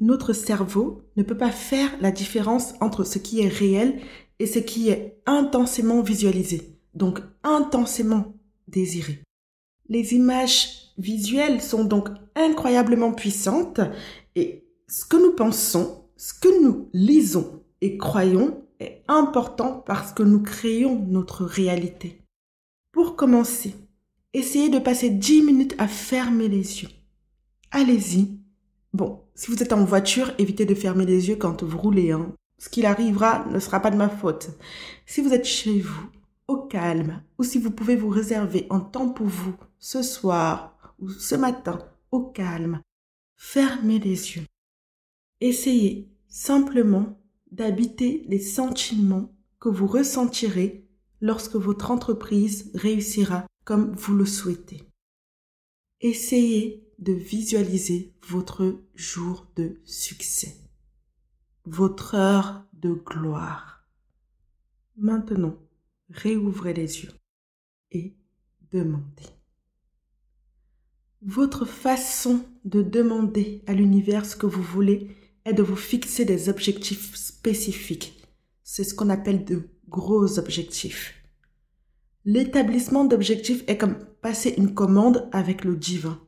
Notre 0.00 0.32
cerveau 0.32 1.02
ne 1.16 1.22
peut 1.22 1.36
pas 1.36 1.52
faire 1.52 1.90
la 2.00 2.10
différence 2.10 2.74
entre 2.80 3.04
ce 3.04 3.18
qui 3.18 3.40
est 3.40 3.48
réel 3.48 4.00
et 4.38 4.46
ce 4.46 4.58
qui 4.58 4.90
est 4.90 5.20
intensément 5.26 6.02
visualisé, 6.02 6.78
donc 6.94 7.20
intensément 7.42 8.34
désiré. 8.66 9.20
Les 9.88 10.14
images 10.14 10.92
visuelles 10.98 11.60
sont 11.60 11.84
donc 11.84 12.08
incroyablement 12.34 13.12
puissantes 13.12 13.80
et 14.34 14.64
ce 14.88 15.04
que 15.04 15.16
nous 15.16 15.32
pensons 15.32 16.03
ce 16.24 16.32
que 16.32 16.62
nous 16.62 16.88
lisons 16.94 17.62
et 17.82 17.98
croyons 17.98 18.64
est 18.80 19.04
important 19.08 19.82
parce 19.84 20.14
que 20.14 20.22
nous 20.22 20.40
créons 20.40 21.04
notre 21.06 21.44
réalité. 21.44 22.22
Pour 22.92 23.14
commencer, 23.14 23.74
essayez 24.32 24.70
de 24.70 24.78
passer 24.78 25.10
10 25.10 25.42
minutes 25.42 25.74
à 25.76 25.86
fermer 25.86 26.48
les 26.48 26.80
yeux. 26.80 26.88
Allez-y. 27.72 28.38
Bon, 28.94 29.20
si 29.34 29.50
vous 29.50 29.62
êtes 29.62 29.74
en 29.74 29.84
voiture, 29.84 30.32
évitez 30.38 30.64
de 30.64 30.74
fermer 30.74 31.04
les 31.04 31.28
yeux 31.28 31.36
quand 31.36 31.62
vous 31.62 31.76
roulez. 31.76 32.12
Hein. 32.12 32.32
Ce 32.56 32.70
qu'il 32.70 32.86
arrivera 32.86 33.44
ne 33.50 33.58
sera 33.58 33.80
pas 33.80 33.90
de 33.90 33.96
ma 33.96 34.08
faute. 34.08 34.48
Si 35.04 35.20
vous 35.20 35.34
êtes 35.34 35.44
chez 35.44 35.78
vous, 35.80 36.08
au 36.48 36.56
calme, 36.56 37.22
ou 37.36 37.44
si 37.44 37.58
vous 37.58 37.70
pouvez 37.70 37.96
vous 37.96 38.08
réserver 38.08 38.66
un 38.70 38.80
temps 38.80 39.10
pour 39.10 39.26
vous, 39.26 39.56
ce 39.78 40.00
soir 40.00 40.94
ou 40.98 41.10
ce 41.10 41.34
matin, 41.34 41.86
au 42.12 42.22
calme, 42.22 42.80
fermez 43.36 43.98
les 43.98 44.36
yeux. 44.36 44.46
Essayez 45.42 46.13
simplement 46.34 47.16
d'habiter 47.52 48.24
les 48.26 48.40
sentiments 48.40 49.32
que 49.60 49.68
vous 49.68 49.86
ressentirez 49.86 50.84
lorsque 51.20 51.54
votre 51.54 51.92
entreprise 51.92 52.72
réussira 52.74 53.46
comme 53.62 53.94
vous 53.94 54.16
le 54.16 54.26
souhaitez. 54.26 54.82
Essayez 56.00 56.90
de 56.98 57.12
visualiser 57.12 58.16
votre 58.26 58.80
jour 58.96 59.46
de 59.54 59.80
succès, 59.84 60.56
votre 61.66 62.16
heure 62.16 62.64
de 62.72 62.94
gloire. 62.94 63.86
Maintenant, 64.96 65.56
réouvrez 66.08 66.74
les 66.74 67.04
yeux 67.04 67.12
et 67.92 68.16
demandez. 68.72 69.30
Votre 71.22 71.64
façon 71.64 72.44
de 72.64 72.82
demander 72.82 73.62
à 73.68 73.72
l'univers 73.72 74.26
ce 74.26 74.34
que 74.34 74.46
vous 74.46 74.62
voulez 74.64 75.16
est 75.44 75.52
de 75.52 75.62
vous 75.62 75.76
fixer 75.76 76.24
des 76.24 76.48
objectifs 76.48 77.14
spécifiques. 77.14 78.22
C'est 78.62 78.84
ce 78.84 78.94
qu'on 78.94 79.10
appelle 79.10 79.44
de 79.44 79.68
gros 79.88 80.38
objectifs. 80.38 81.14
L'établissement 82.24 83.04
d'objectifs 83.04 83.64
est 83.66 83.76
comme 83.76 83.98
passer 84.22 84.54
une 84.56 84.72
commande 84.72 85.28
avec 85.32 85.64
le 85.64 85.76
divin. 85.76 86.18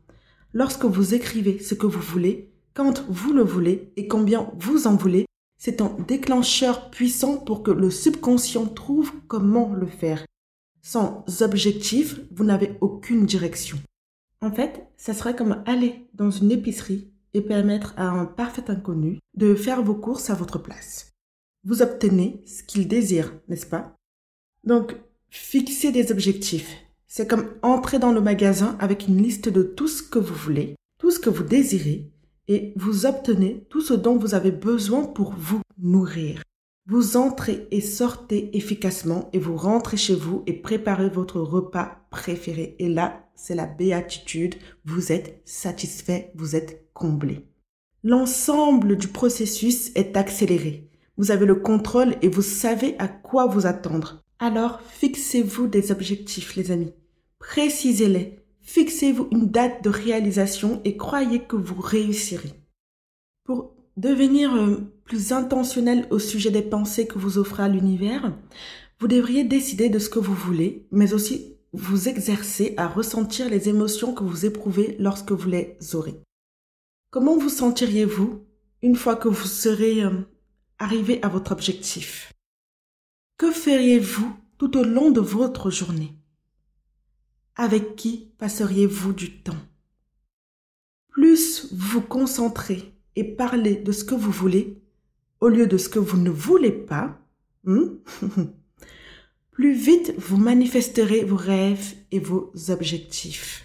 Lorsque 0.52 0.84
vous 0.84 1.14
écrivez 1.14 1.58
ce 1.58 1.74
que 1.74 1.86
vous 1.86 2.00
voulez, 2.00 2.52
quand 2.74 3.04
vous 3.08 3.32
le 3.32 3.42
voulez 3.42 3.92
et 3.96 4.06
combien 4.06 4.52
vous 4.58 4.86
en 4.86 4.96
voulez, 4.96 5.24
c'est 5.58 5.80
un 5.80 5.96
déclencheur 6.06 6.90
puissant 6.90 7.38
pour 7.38 7.62
que 7.62 7.70
le 7.70 7.90
subconscient 7.90 8.66
trouve 8.66 9.12
comment 9.28 9.72
le 9.72 9.86
faire. 9.86 10.24
Sans 10.82 11.24
objectif, 11.40 12.20
vous 12.30 12.44
n'avez 12.44 12.76
aucune 12.82 13.24
direction. 13.24 13.78
En 14.42 14.52
fait, 14.52 14.86
ça 14.98 15.14
serait 15.14 15.34
comme 15.34 15.62
aller 15.66 16.06
dans 16.12 16.30
une 16.30 16.52
épicerie 16.52 17.10
et 17.36 17.42
permettre 17.42 17.92
à 17.98 18.08
un 18.08 18.24
parfait 18.24 18.70
inconnu 18.70 19.18
de 19.36 19.54
faire 19.54 19.82
vos 19.82 19.94
courses 19.94 20.30
à 20.30 20.34
votre 20.34 20.58
place. 20.58 21.12
vous 21.64 21.82
obtenez 21.82 22.42
ce 22.46 22.62
qu'ils 22.62 22.88
désirent, 22.88 23.34
n'est-ce 23.48 23.66
pas? 23.66 23.96
Donc, 24.64 24.96
fixez 25.28 25.92
des 25.92 26.12
objectifs. 26.12 26.76
C'est 27.08 27.28
comme 27.28 27.50
entrer 27.62 27.98
dans 27.98 28.12
le 28.12 28.20
magasin 28.20 28.76
avec 28.78 29.08
une 29.08 29.20
liste 29.20 29.48
de 29.48 29.62
tout 29.62 29.88
ce 29.88 30.02
que 30.02 30.18
vous 30.18 30.34
voulez, 30.34 30.76
tout 30.98 31.10
ce 31.10 31.18
que 31.18 31.28
vous 31.28 31.42
désirez, 31.42 32.10
et 32.48 32.72
vous 32.76 33.04
obtenez 33.04 33.66
tout 33.68 33.80
ce 33.80 33.94
dont 33.94 34.16
vous 34.16 34.34
avez 34.34 34.52
besoin 34.52 35.02
pour 35.04 35.34
vous 35.36 35.60
nourrir. 35.78 36.42
Vous 36.88 37.16
entrez 37.16 37.66
et 37.72 37.80
sortez 37.80 38.56
efficacement 38.56 39.28
et 39.32 39.40
vous 39.40 39.56
rentrez 39.56 39.96
chez 39.96 40.14
vous 40.14 40.44
et 40.46 40.52
préparez 40.52 41.08
votre 41.08 41.40
repas 41.40 42.06
préféré. 42.10 42.76
Et 42.78 42.88
là, 42.88 43.28
c'est 43.34 43.56
la 43.56 43.66
béatitude. 43.66 44.54
Vous 44.84 45.10
êtes 45.10 45.42
satisfait, 45.44 46.30
vous 46.36 46.54
êtes 46.54 46.85
L'ensemble 48.02 48.96
du 48.96 49.08
processus 49.08 49.90
est 49.94 50.16
accéléré. 50.16 50.88
Vous 51.16 51.30
avez 51.30 51.46
le 51.46 51.56
contrôle 51.56 52.14
et 52.22 52.28
vous 52.28 52.42
savez 52.42 52.94
à 52.98 53.08
quoi 53.08 53.46
vous 53.46 53.66
attendre. 53.66 54.22
Alors, 54.38 54.80
fixez-vous 54.82 55.66
des 55.66 55.90
objectifs, 55.92 56.56
les 56.56 56.70
amis. 56.70 56.92
Précisez-les. 57.38 58.38
Fixez-vous 58.60 59.28
une 59.30 59.48
date 59.48 59.82
de 59.82 59.90
réalisation 59.90 60.80
et 60.84 60.96
croyez 60.96 61.40
que 61.40 61.56
vous 61.56 61.80
réussirez. 61.80 62.52
Pour 63.44 63.72
devenir 63.96 64.54
euh, 64.54 64.92
plus 65.04 65.32
intentionnel 65.32 66.06
au 66.10 66.18
sujet 66.18 66.50
des 66.50 66.62
pensées 66.62 67.06
que 67.06 67.18
vous 67.18 67.38
offrez 67.38 67.62
à 67.62 67.68
l'univers, 67.68 68.36
vous 68.98 69.08
devriez 69.08 69.44
décider 69.44 69.88
de 69.88 69.98
ce 69.98 70.10
que 70.10 70.18
vous 70.18 70.34
voulez, 70.34 70.86
mais 70.90 71.14
aussi 71.14 71.54
vous 71.72 72.08
exercer 72.08 72.74
à 72.76 72.88
ressentir 72.88 73.48
les 73.48 73.68
émotions 73.68 74.14
que 74.14 74.24
vous 74.24 74.46
éprouvez 74.46 74.96
lorsque 74.98 75.32
vous 75.32 75.48
les 75.48 75.76
aurez. 75.94 76.20
Comment 77.10 77.36
vous 77.36 77.48
sentiriez-vous 77.48 78.44
une 78.82 78.96
fois 78.96 79.16
que 79.16 79.28
vous 79.28 79.46
serez 79.46 80.02
euh, 80.04 80.22
arrivé 80.78 81.22
à 81.22 81.28
votre 81.28 81.52
objectif? 81.52 82.32
Que 83.38 83.52
feriez-vous 83.52 84.36
tout 84.58 84.76
au 84.76 84.82
long 84.82 85.10
de 85.10 85.20
votre 85.20 85.70
journée? 85.70 86.14
Avec 87.54 87.96
qui 87.96 88.32
passeriez-vous 88.38 89.12
du 89.12 89.40
temps? 89.42 89.62
Plus 91.08 91.72
vous 91.72 92.02
concentrez 92.02 92.92
et 93.14 93.24
parlez 93.24 93.76
de 93.76 93.92
ce 93.92 94.04
que 94.04 94.14
vous 94.14 94.32
voulez 94.32 94.82
au 95.40 95.48
lieu 95.48 95.66
de 95.66 95.78
ce 95.78 95.88
que 95.88 95.98
vous 95.98 96.16
ne 96.16 96.30
voulez 96.30 96.72
pas, 96.72 97.18
hmm, 97.64 97.98
plus 99.52 99.74
vite 99.74 100.14
vous 100.18 100.36
manifesterez 100.36 101.24
vos 101.24 101.36
rêves 101.36 101.94
et 102.10 102.18
vos 102.18 102.52
objectifs. 102.68 103.64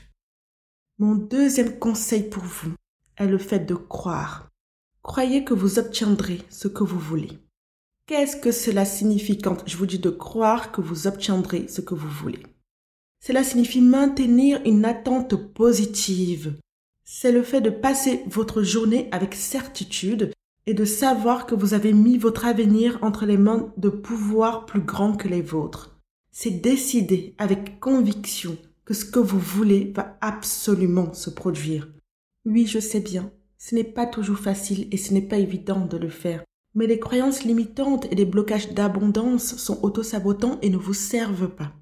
Mon 0.99 1.15
deuxième 1.15 1.79
conseil 1.79 2.29
pour 2.29 2.43
vous 2.43 2.73
est 3.17 3.27
le 3.27 3.37
fait 3.37 3.59
de 3.59 3.75
croire. 3.75 4.49
Croyez 5.03 5.43
que 5.43 5.53
vous 5.53 5.79
obtiendrez 5.79 6.41
ce 6.49 6.67
que 6.67 6.83
vous 6.83 6.99
voulez. 6.99 7.39
Qu'est-ce 8.05 8.35
que 8.35 8.51
cela 8.51 8.85
signifie 8.85 9.37
quand 9.37 9.67
je 9.67 9.77
vous 9.77 9.85
dis 9.85 9.99
de 9.99 10.09
croire 10.09 10.71
que 10.71 10.81
vous 10.81 11.07
obtiendrez 11.07 11.67
ce 11.67 11.81
que 11.81 11.95
vous 11.95 12.09
voulez? 12.09 12.43
Cela 13.23 13.43
signifie 13.43 13.81
maintenir 13.81 14.61
une 14.65 14.85
attente 14.85 15.35
positive. 15.53 16.55
C'est 17.03 17.31
le 17.31 17.43
fait 17.43 17.61
de 17.61 17.69
passer 17.69 18.23
votre 18.27 18.63
journée 18.63 19.07
avec 19.11 19.35
certitude 19.35 20.33
et 20.65 20.73
de 20.73 20.85
savoir 20.85 21.45
que 21.45 21.55
vous 21.55 21.73
avez 21.73 21.93
mis 21.93 22.17
votre 22.17 22.45
avenir 22.45 22.99
entre 23.01 23.25
les 23.25 23.37
mains 23.37 23.73
de 23.77 23.89
pouvoirs 23.89 24.65
plus 24.65 24.81
grands 24.81 25.15
que 25.15 25.27
les 25.27 25.41
vôtres. 25.41 25.99
C'est 26.31 26.61
décider 26.61 27.35
avec 27.37 27.79
conviction 27.79 28.57
que 28.85 28.93
ce 28.93 29.05
que 29.05 29.19
vous 29.19 29.39
voulez 29.39 29.91
va 29.95 30.17
absolument 30.21 31.13
se 31.13 31.29
produire. 31.29 31.87
Oui, 32.45 32.65
je 32.65 32.79
sais 32.79 33.01
bien, 33.01 33.31
ce 33.57 33.75
n'est 33.75 33.83
pas 33.83 34.07
toujours 34.07 34.39
facile 34.39 34.87
et 34.91 34.97
ce 34.97 35.13
n'est 35.13 35.21
pas 35.21 35.37
évident 35.37 35.85
de 35.85 35.97
le 35.97 36.09
faire. 36.09 36.43
Mais 36.73 36.87
les 36.87 36.99
croyances 36.99 37.43
limitantes 37.43 38.07
et 38.11 38.15
les 38.15 38.25
blocages 38.25 38.73
d'abondance 38.73 39.57
sont 39.57 39.79
autosabotants 39.83 40.57
et 40.61 40.69
ne 40.69 40.77
vous 40.77 40.93
servent 40.95 41.49
pas. 41.49 41.73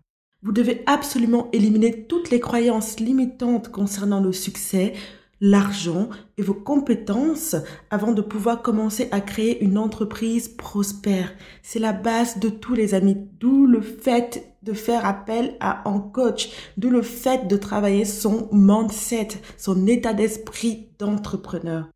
Vous 0.42 0.52
devez 0.52 0.84
absolument 0.86 1.50
éliminer 1.54 2.06
toutes 2.08 2.30
les 2.30 2.40
croyances 2.40 3.00
limitantes 3.00 3.70
concernant 3.70 4.20
le 4.20 4.34
succès, 4.34 4.94
l'argent 5.42 6.10
et 6.38 6.42
vos 6.42 6.54
compétences 6.54 7.56
avant 7.90 8.12
de 8.12 8.22
pouvoir 8.22 8.62
commencer 8.62 9.08
à 9.12 9.22
créer 9.22 9.64
une 9.64 9.78
entreprise 9.78 10.50
prospère. 10.50 11.34
C'est 11.64 11.80
la 11.80 11.94
base 11.94 12.40
de 12.40 12.50
tous 12.50 12.74
les 12.74 12.94
amis, 12.94 13.18
d'où 13.40 13.66
le 13.66 13.82
fait 13.82 14.56
de 14.64 14.74
faire 14.74 15.06
appel 15.06 15.56
à 15.60 15.90
un 15.90 16.00
coach, 16.00 16.50
d'où 16.78 16.90
le 16.90 17.02
fait 17.02 17.48
de 17.48 17.56
travailler 17.56 18.06
son 18.06 18.50
mindset, 18.52 19.30
son 19.58 19.88
état 19.88 20.14
d'esprit 20.14 20.90
d'entrepreneur. 21.00 21.90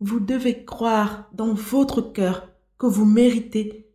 Vous 0.00 0.20
devez 0.20 0.64
croire 0.64 1.30
dans 1.32 1.54
votre 1.54 2.02
cœur 2.02 2.48
que 2.78 2.86
vous 2.86 3.06
méritez, 3.06 3.90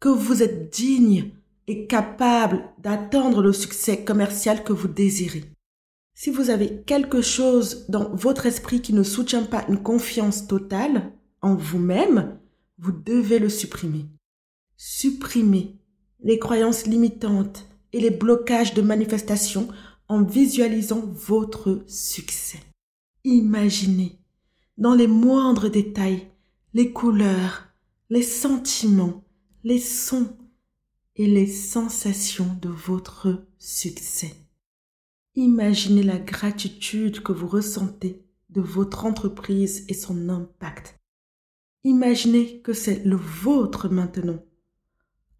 que 0.00 0.08
vous 0.08 0.42
êtes 0.42 0.72
digne 0.72 1.32
et 1.68 1.86
capable 1.86 2.64
d'atteindre 2.78 3.42
le 3.42 3.52
succès 3.52 4.02
commercial 4.02 4.64
que 4.64 4.72
vous 4.72 4.88
désirez. 4.88 5.51
Si 6.24 6.30
vous 6.30 6.50
avez 6.50 6.84
quelque 6.84 7.20
chose 7.20 7.84
dans 7.88 8.14
votre 8.14 8.46
esprit 8.46 8.80
qui 8.80 8.92
ne 8.92 9.02
soutient 9.02 9.42
pas 9.42 9.66
une 9.68 9.82
confiance 9.82 10.46
totale 10.46 11.10
en 11.40 11.56
vous-même, 11.56 12.38
vous 12.78 12.92
devez 12.92 13.40
le 13.40 13.48
supprimer. 13.48 14.06
Supprimez 14.76 15.80
les 16.22 16.38
croyances 16.38 16.86
limitantes 16.86 17.66
et 17.92 17.98
les 17.98 18.12
blocages 18.12 18.72
de 18.72 18.82
manifestation 18.82 19.66
en 20.06 20.22
visualisant 20.22 21.00
votre 21.00 21.82
succès. 21.88 22.60
Imaginez 23.24 24.20
dans 24.78 24.94
les 24.94 25.08
moindres 25.08 25.72
détails 25.72 26.28
les 26.72 26.92
couleurs, 26.92 27.66
les 28.10 28.22
sentiments, 28.22 29.24
les 29.64 29.80
sons 29.80 30.36
et 31.16 31.26
les 31.26 31.48
sensations 31.48 32.56
de 32.62 32.68
votre 32.68 33.44
succès. 33.58 34.36
Imaginez 35.34 36.02
la 36.02 36.18
gratitude 36.18 37.22
que 37.22 37.32
vous 37.32 37.48
ressentez 37.48 38.22
de 38.50 38.60
votre 38.60 39.06
entreprise 39.06 39.86
et 39.88 39.94
son 39.94 40.28
impact. 40.28 41.00
Imaginez 41.84 42.60
que 42.60 42.74
c'est 42.74 43.02
le 43.06 43.16
vôtre 43.16 43.88
maintenant. 43.88 44.44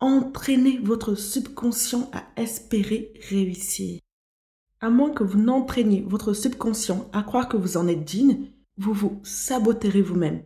Entraînez 0.00 0.78
votre 0.78 1.14
subconscient 1.14 2.10
à 2.14 2.24
espérer 2.40 3.12
réussir. 3.28 4.00
À 4.80 4.88
moins 4.88 5.10
que 5.10 5.24
vous 5.24 5.38
n'entraîniez 5.38 6.00
votre 6.08 6.32
subconscient 6.32 7.10
à 7.12 7.22
croire 7.22 7.50
que 7.50 7.58
vous 7.58 7.76
en 7.76 7.86
êtes 7.86 8.04
digne, 8.04 8.46
vous 8.78 8.94
vous 8.94 9.20
saboterez 9.24 10.00
vous-même. 10.00 10.42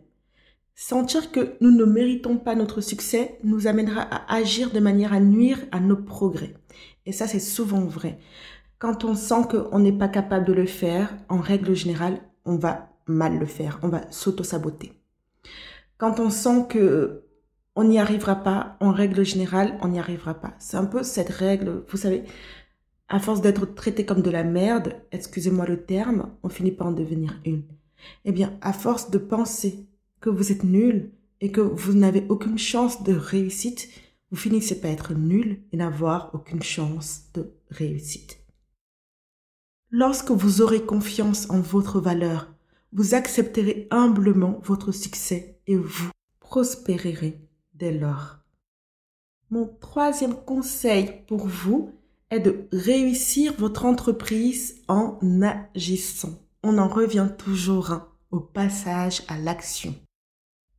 Sentir 0.75 1.31
que 1.31 1.55
nous 1.61 1.71
ne 1.71 1.85
méritons 1.85 2.37
pas 2.37 2.53
notre 2.53 2.81
succès 2.81 3.39
nous 3.45 3.65
amènera 3.65 4.01
à 4.01 4.35
agir 4.35 4.71
de 4.71 4.81
manière 4.81 5.13
à 5.13 5.21
nuire 5.21 5.59
à 5.71 5.79
nos 5.79 5.95
progrès. 5.95 6.53
Et 7.07 7.13
ça, 7.13 7.25
c'est 7.25 7.39
souvent 7.39 7.85
vrai. 7.85 8.19
Quand 8.79 9.03
on 9.03 9.15
sent 9.15 9.47
qu'on 9.49 9.79
n'est 9.79 9.97
pas 9.97 10.07
capable 10.07 10.45
de 10.45 10.53
le 10.53 10.67
faire, 10.67 11.11
en 11.29 11.39
règle 11.39 11.75
générale, 11.75 12.19
on 12.45 12.57
va 12.57 12.89
mal 13.07 13.39
le 13.39 13.47
faire, 13.47 13.79
on 13.81 13.87
va 13.87 14.09
s'auto-saboter. 14.11 14.93
Quand 15.97 16.19
on 16.19 16.29
sent 16.29 16.65
que 16.69 17.23
on 17.75 17.83
n'y 17.85 17.99
arrivera 17.99 18.35
pas, 18.35 18.75
en 18.79 18.91
règle 18.91 19.23
générale, 19.23 19.77
on 19.81 19.87
n'y 19.87 19.99
arrivera 19.99 20.35
pas. 20.35 20.53
C'est 20.59 20.77
un 20.77 20.85
peu 20.85 21.03
cette 21.03 21.29
règle, 21.29 21.83
vous 21.89 21.97
savez, 21.97 22.23
à 23.07 23.19
force 23.19 23.41
d'être 23.41 23.65
traité 23.73 24.05
comme 24.05 24.21
de 24.21 24.29
la 24.31 24.43
merde, 24.43 24.95
excusez-moi 25.11 25.65
le 25.65 25.83
terme, 25.83 26.31
on 26.43 26.49
finit 26.49 26.71
par 26.71 26.87
en 26.87 26.91
devenir 26.91 27.39
une. 27.45 27.63
Eh 28.25 28.31
bien, 28.31 28.57
à 28.61 28.73
force 28.73 29.09
de 29.09 29.17
penser 29.17 29.87
que 30.21 30.29
vous 30.29 30.51
êtes 30.51 30.63
nul 30.63 31.11
et 31.41 31.51
que 31.51 31.61
vous 31.61 31.93
n'avez 31.93 32.25
aucune 32.29 32.57
chance 32.57 33.03
de 33.03 33.13
réussite, 33.13 33.89
vous 34.29 34.37
finissez 34.37 34.79
par 34.81 34.91
être 34.91 35.13
nul 35.13 35.61
et 35.71 35.77
n'avoir 35.77 36.31
aucune 36.33 36.63
chance 36.63 37.25
de 37.33 37.53
réussite. 37.69 38.39
Lorsque 39.89 40.31
vous 40.31 40.61
aurez 40.61 40.81
confiance 40.81 41.49
en 41.49 41.61
votre 41.61 42.01
valeur, 42.01 42.53
vous 42.91 43.15
accepterez 43.15 43.87
humblement 43.89 44.59
votre 44.61 44.91
succès 44.91 45.61
et 45.65 45.77
vous 45.77 46.09
prospérerez 46.41 47.39
dès 47.73 47.93
lors. 47.93 48.39
Mon 49.49 49.65
troisième 49.79 50.35
conseil 50.35 51.23
pour 51.29 51.47
vous 51.47 51.93
est 52.31 52.41
de 52.41 52.67
réussir 52.73 53.53
votre 53.57 53.85
entreprise 53.85 54.81
en 54.89 55.17
agissant. 55.41 56.37
On 56.63 56.79
en 56.79 56.89
revient 56.89 57.29
toujours 57.37 57.91
hein, 57.91 58.09
au 58.31 58.41
passage 58.41 59.23
à 59.29 59.37
l'action. 59.37 59.95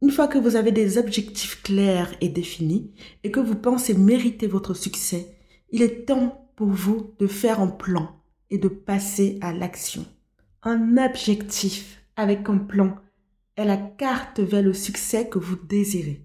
Une 0.02 0.10
fois 0.10 0.28
que 0.28 0.36
vous 0.36 0.54
avez 0.54 0.70
des 0.70 0.98
objectifs 0.98 1.62
clairs 1.62 2.14
et 2.20 2.28
définis 2.28 2.92
et 3.24 3.30
que 3.30 3.40
vous 3.40 3.56
pensez 3.56 3.94
mériter 3.94 4.46
votre 4.46 4.74
succès, 4.74 5.34
il 5.70 5.80
est 5.80 6.04
temps 6.04 6.50
pour 6.56 6.68
vous 6.68 7.14
de 7.18 7.26
faire 7.26 7.60
un 7.60 7.68
plan 7.68 8.17
et 8.50 8.58
de 8.58 8.68
passer 8.68 9.38
à 9.40 9.52
l'action. 9.52 10.06
Un 10.62 10.96
objectif 10.98 12.02
avec 12.16 12.48
un 12.48 12.58
plan 12.58 12.96
est 13.56 13.64
la 13.64 13.76
carte 13.76 14.40
vers 14.40 14.62
le 14.62 14.72
succès 14.72 15.28
que 15.28 15.38
vous 15.38 15.56
désirez. 15.56 16.24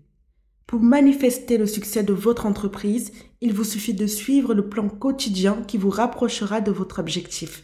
Pour 0.67 0.81
manifester 0.81 1.57
le 1.57 1.67
succès 1.67 2.03
de 2.03 2.13
votre 2.13 2.45
entreprise, 2.45 3.12
il 3.41 3.53
vous 3.53 3.63
suffit 3.63 3.93
de 3.93 4.07
suivre 4.07 4.53
le 4.53 4.69
plan 4.69 4.89
quotidien 4.89 5.62
qui 5.67 5.77
vous 5.77 5.89
rapprochera 5.89 6.62
de 6.62 6.71
votre 6.71 6.99
objectif. 6.99 7.63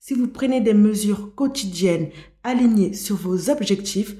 Si 0.00 0.14
vous 0.14 0.28
prenez 0.28 0.60
des 0.60 0.74
mesures 0.74 1.34
quotidiennes 1.34 2.10
alignées 2.42 2.94
sur 2.94 3.16
vos 3.16 3.50
objectifs, 3.50 4.16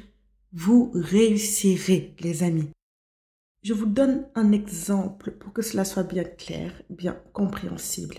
vous 0.53 0.90
réussirez, 0.94 2.14
les 2.20 2.42
amis. 2.42 2.70
Je 3.62 3.74
vous 3.74 3.87
donne 3.87 4.29
un 4.35 4.53
exemple 4.53 5.33
pour 5.33 5.53
que 5.53 5.62
cela 5.62 5.85
soit 5.85 6.05
bien 6.05 6.24
clair, 6.24 6.83
bien 6.90 7.20
compréhensible. 7.33 8.16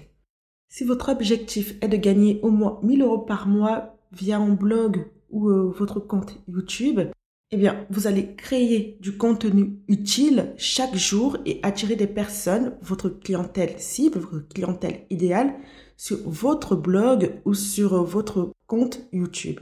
Si 0.79 0.85
votre 0.85 1.09
objectif 1.09 1.75
est 1.81 1.89
de 1.89 1.97
gagner 1.97 2.39
au 2.41 2.51
moins 2.51 2.79
1000 2.83 3.01
euros 3.01 3.17
par 3.17 3.49
mois 3.49 3.97
via 4.13 4.37
un 4.37 4.53
blog 4.53 5.07
ou 5.29 5.49
euh, 5.49 5.69
votre 5.77 5.99
compte 5.99 6.37
YouTube, 6.47 7.01
eh 7.51 7.57
bien, 7.57 7.85
vous 7.89 8.07
allez 8.07 8.33
créer 8.37 8.97
du 9.01 9.17
contenu 9.17 9.73
utile 9.89 10.53
chaque 10.55 10.95
jour 10.95 11.35
et 11.45 11.59
attirer 11.63 11.97
des 11.97 12.07
personnes, 12.07 12.77
votre 12.81 13.09
clientèle 13.09 13.73
cible, 13.77 14.19
votre 14.19 14.47
clientèle 14.47 15.01
idéale, 15.09 15.53
sur 15.97 16.17
votre 16.25 16.77
blog 16.77 17.41
ou 17.43 17.53
sur 17.53 18.01
votre 18.05 18.53
compte 18.65 19.01
YouTube. 19.11 19.59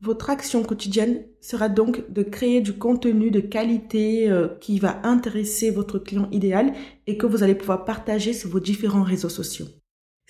Votre 0.00 0.30
action 0.30 0.62
quotidienne 0.62 1.24
sera 1.40 1.68
donc 1.68 2.08
de 2.12 2.22
créer 2.22 2.60
du 2.60 2.74
contenu 2.74 3.32
de 3.32 3.40
qualité 3.40 4.30
euh, 4.30 4.46
qui 4.60 4.78
va 4.78 5.00
intéresser 5.02 5.72
votre 5.72 5.98
client 5.98 6.28
idéal 6.30 6.74
et 7.08 7.16
que 7.16 7.26
vous 7.26 7.42
allez 7.42 7.56
pouvoir 7.56 7.84
partager 7.84 8.32
sur 8.32 8.50
vos 8.50 8.60
différents 8.60 9.02
réseaux 9.02 9.28
sociaux. 9.28 9.66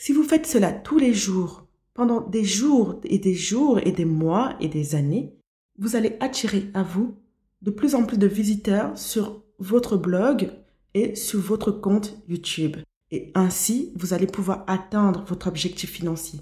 Si 0.03 0.15
vous 0.15 0.23
faites 0.23 0.47
cela 0.47 0.73
tous 0.73 0.99
les 0.99 1.13
jours, 1.13 1.67
pendant 1.93 2.23
des 2.23 2.43
jours 2.43 2.99
et 3.05 3.19
des 3.19 3.35
jours 3.35 3.81
et 3.85 3.93
des 3.93 4.07
mois 4.07 4.57
et 4.59 4.69
des 4.69 4.95
années, 4.95 5.35
vous 5.79 5.95
allez 5.95 6.17
attirer 6.21 6.71
à 6.73 6.83
vous 6.83 7.19
de 7.61 7.71
plus 7.71 7.95
en 7.95 8.07
plus 8.07 8.17
de 8.17 8.27
visiteurs 8.27 8.97
sur 8.97 9.43
votre 9.59 9.99
blog 9.99 10.53
et 10.95 11.15
sur 11.17 11.39
votre 11.39 11.71
compte 11.71 12.17
YouTube. 12.29 12.79
Et 13.11 13.31
ainsi, 13.35 13.93
vous 13.95 14.15
allez 14.15 14.27
pouvoir 14.27 14.65
atteindre 14.69 15.23
votre 15.29 15.49
objectif 15.49 15.91
financier. 15.91 16.41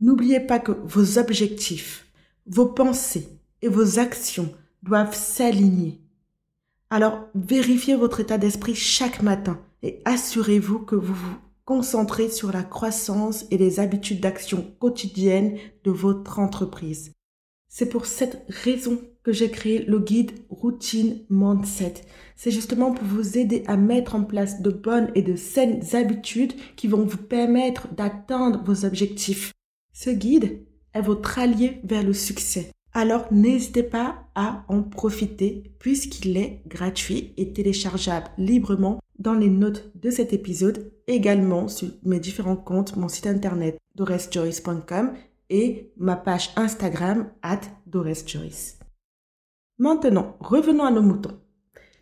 N'oubliez 0.00 0.40
pas 0.40 0.58
que 0.58 0.72
vos 0.72 1.18
objectifs, 1.18 2.12
vos 2.46 2.66
pensées 2.66 3.28
et 3.62 3.68
vos 3.68 4.00
actions 4.00 4.52
doivent 4.82 5.14
s'aligner. 5.14 6.00
Alors, 6.90 7.28
vérifiez 7.36 7.94
votre 7.94 8.18
état 8.18 8.38
d'esprit 8.38 8.74
chaque 8.74 9.22
matin 9.22 9.60
et 9.84 10.02
assurez-vous 10.04 10.80
que 10.80 10.96
vous 10.96 11.14
vous 11.14 11.36
concentrez 11.68 12.30
sur 12.30 12.50
la 12.50 12.62
croissance 12.62 13.44
et 13.50 13.58
les 13.58 13.78
habitudes 13.78 14.20
d'action 14.20 14.74
quotidiennes 14.78 15.58
de 15.84 15.90
votre 15.90 16.38
entreprise. 16.38 17.12
C'est 17.68 17.90
pour 17.90 18.06
cette 18.06 18.46
raison 18.48 19.02
que 19.22 19.32
j'ai 19.32 19.50
créé 19.50 19.84
le 19.84 19.98
guide 19.98 20.30
Routine 20.48 21.18
Mindset. 21.28 22.06
C'est 22.36 22.50
justement 22.50 22.92
pour 22.92 23.04
vous 23.04 23.36
aider 23.36 23.64
à 23.66 23.76
mettre 23.76 24.14
en 24.14 24.24
place 24.24 24.62
de 24.62 24.70
bonnes 24.70 25.10
et 25.14 25.20
de 25.20 25.36
saines 25.36 25.82
habitudes 25.92 26.54
qui 26.76 26.88
vont 26.88 27.04
vous 27.04 27.18
permettre 27.18 27.92
d'atteindre 27.94 28.64
vos 28.64 28.86
objectifs. 28.86 29.52
Ce 29.92 30.08
guide 30.08 30.64
est 30.94 31.02
votre 31.02 31.38
allié 31.38 31.82
vers 31.84 32.02
le 32.02 32.14
succès. 32.14 32.70
Alors 32.94 33.30
n'hésitez 33.30 33.82
pas 33.82 34.24
à 34.34 34.64
en 34.68 34.82
profiter 34.82 35.64
puisqu'il 35.78 36.38
est 36.38 36.62
gratuit 36.66 37.34
et 37.36 37.52
téléchargeable 37.52 38.30
librement 38.38 39.00
dans 39.18 39.34
les 39.34 39.50
notes 39.50 39.90
de 39.96 40.10
cet 40.10 40.32
épisode, 40.32 40.90
également 41.08 41.66
sur 41.66 41.88
mes 42.04 42.20
différents 42.20 42.56
comptes, 42.56 42.96
mon 42.96 43.08
site 43.08 43.26
internet 43.26 43.78
doresjoyce.com 43.96 45.12
et 45.50 45.92
ma 45.96 46.14
page 46.16 46.50
Instagram 46.56 47.30
at 47.42 47.60
doresjoyce. 47.86 48.78
Maintenant, 49.78 50.36
revenons 50.40 50.84
à 50.84 50.90
nos 50.90 51.02
moutons. 51.02 51.38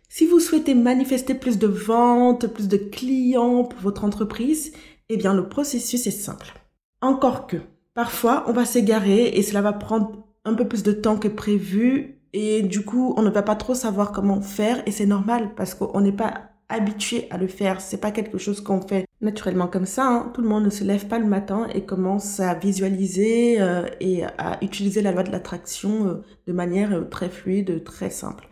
Si 0.09 0.25
vous 0.25 0.39
souhaitez 0.39 0.73
manifester 0.73 1.33
plus 1.33 1.57
de 1.57 1.67
ventes, 1.67 2.47
plus 2.47 2.67
de 2.67 2.77
clients 2.77 3.63
pour 3.63 3.79
votre 3.79 4.03
entreprise, 4.03 4.73
eh 5.09 5.17
bien 5.17 5.33
le 5.33 5.49
processus 5.49 6.07
est 6.07 6.11
simple. 6.11 6.53
Encore 7.01 7.47
que, 7.47 7.57
parfois 7.93 8.45
on 8.47 8.53
va 8.53 8.65
s'égarer 8.65 9.27
et 9.27 9.43
cela 9.43 9.61
va 9.61 9.73
prendre 9.73 10.27
un 10.45 10.53
peu 10.53 10.67
plus 10.67 10.83
de 10.83 10.91
temps 10.91 11.17
que 11.17 11.27
prévu 11.27 12.21
et 12.33 12.61
du 12.61 12.83
coup 12.83 13.13
on 13.17 13.21
ne 13.21 13.29
va 13.29 13.43
pas 13.43 13.55
trop 13.55 13.75
savoir 13.75 14.11
comment 14.11 14.41
faire 14.41 14.81
et 14.85 14.91
c'est 14.91 15.05
normal 15.05 15.53
parce 15.55 15.75
qu'on 15.75 16.01
n'est 16.01 16.11
pas 16.11 16.51
habitué 16.69 17.27
à 17.29 17.37
le 17.37 17.47
faire. 17.47 17.81
C'est 17.81 17.99
pas 17.99 18.11
quelque 18.11 18.37
chose 18.37 18.61
qu'on 18.61 18.81
fait 18.81 19.05
naturellement 19.21 19.67
comme 19.67 19.85
ça. 19.85 20.05
Hein. 20.05 20.31
Tout 20.33 20.41
le 20.41 20.49
monde 20.49 20.65
ne 20.65 20.69
se 20.69 20.83
lève 20.83 21.07
pas 21.07 21.19
le 21.19 21.25
matin 21.25 21.67
et 21.73 21.85
commence 21.85 22.39
à 22.39 22.53
visualiser 22.53 23.61
euh, 23.61 23.87
et 23.99 24.23
à 24.23 24.57
utiliser 24.61 25.01
la 25.01 25.11
loi 25.11 25.23
de 25.23 25.31
l'attraction 25.31 26.07
euh, 26.07 26.15
de 26.45 26.53
manière 26.53 26.93
euh, 26.93 27.03
très 27.03 27.29
fluide, 27.29 27.83
très 27.83 28.09
simple. 28.09 28.47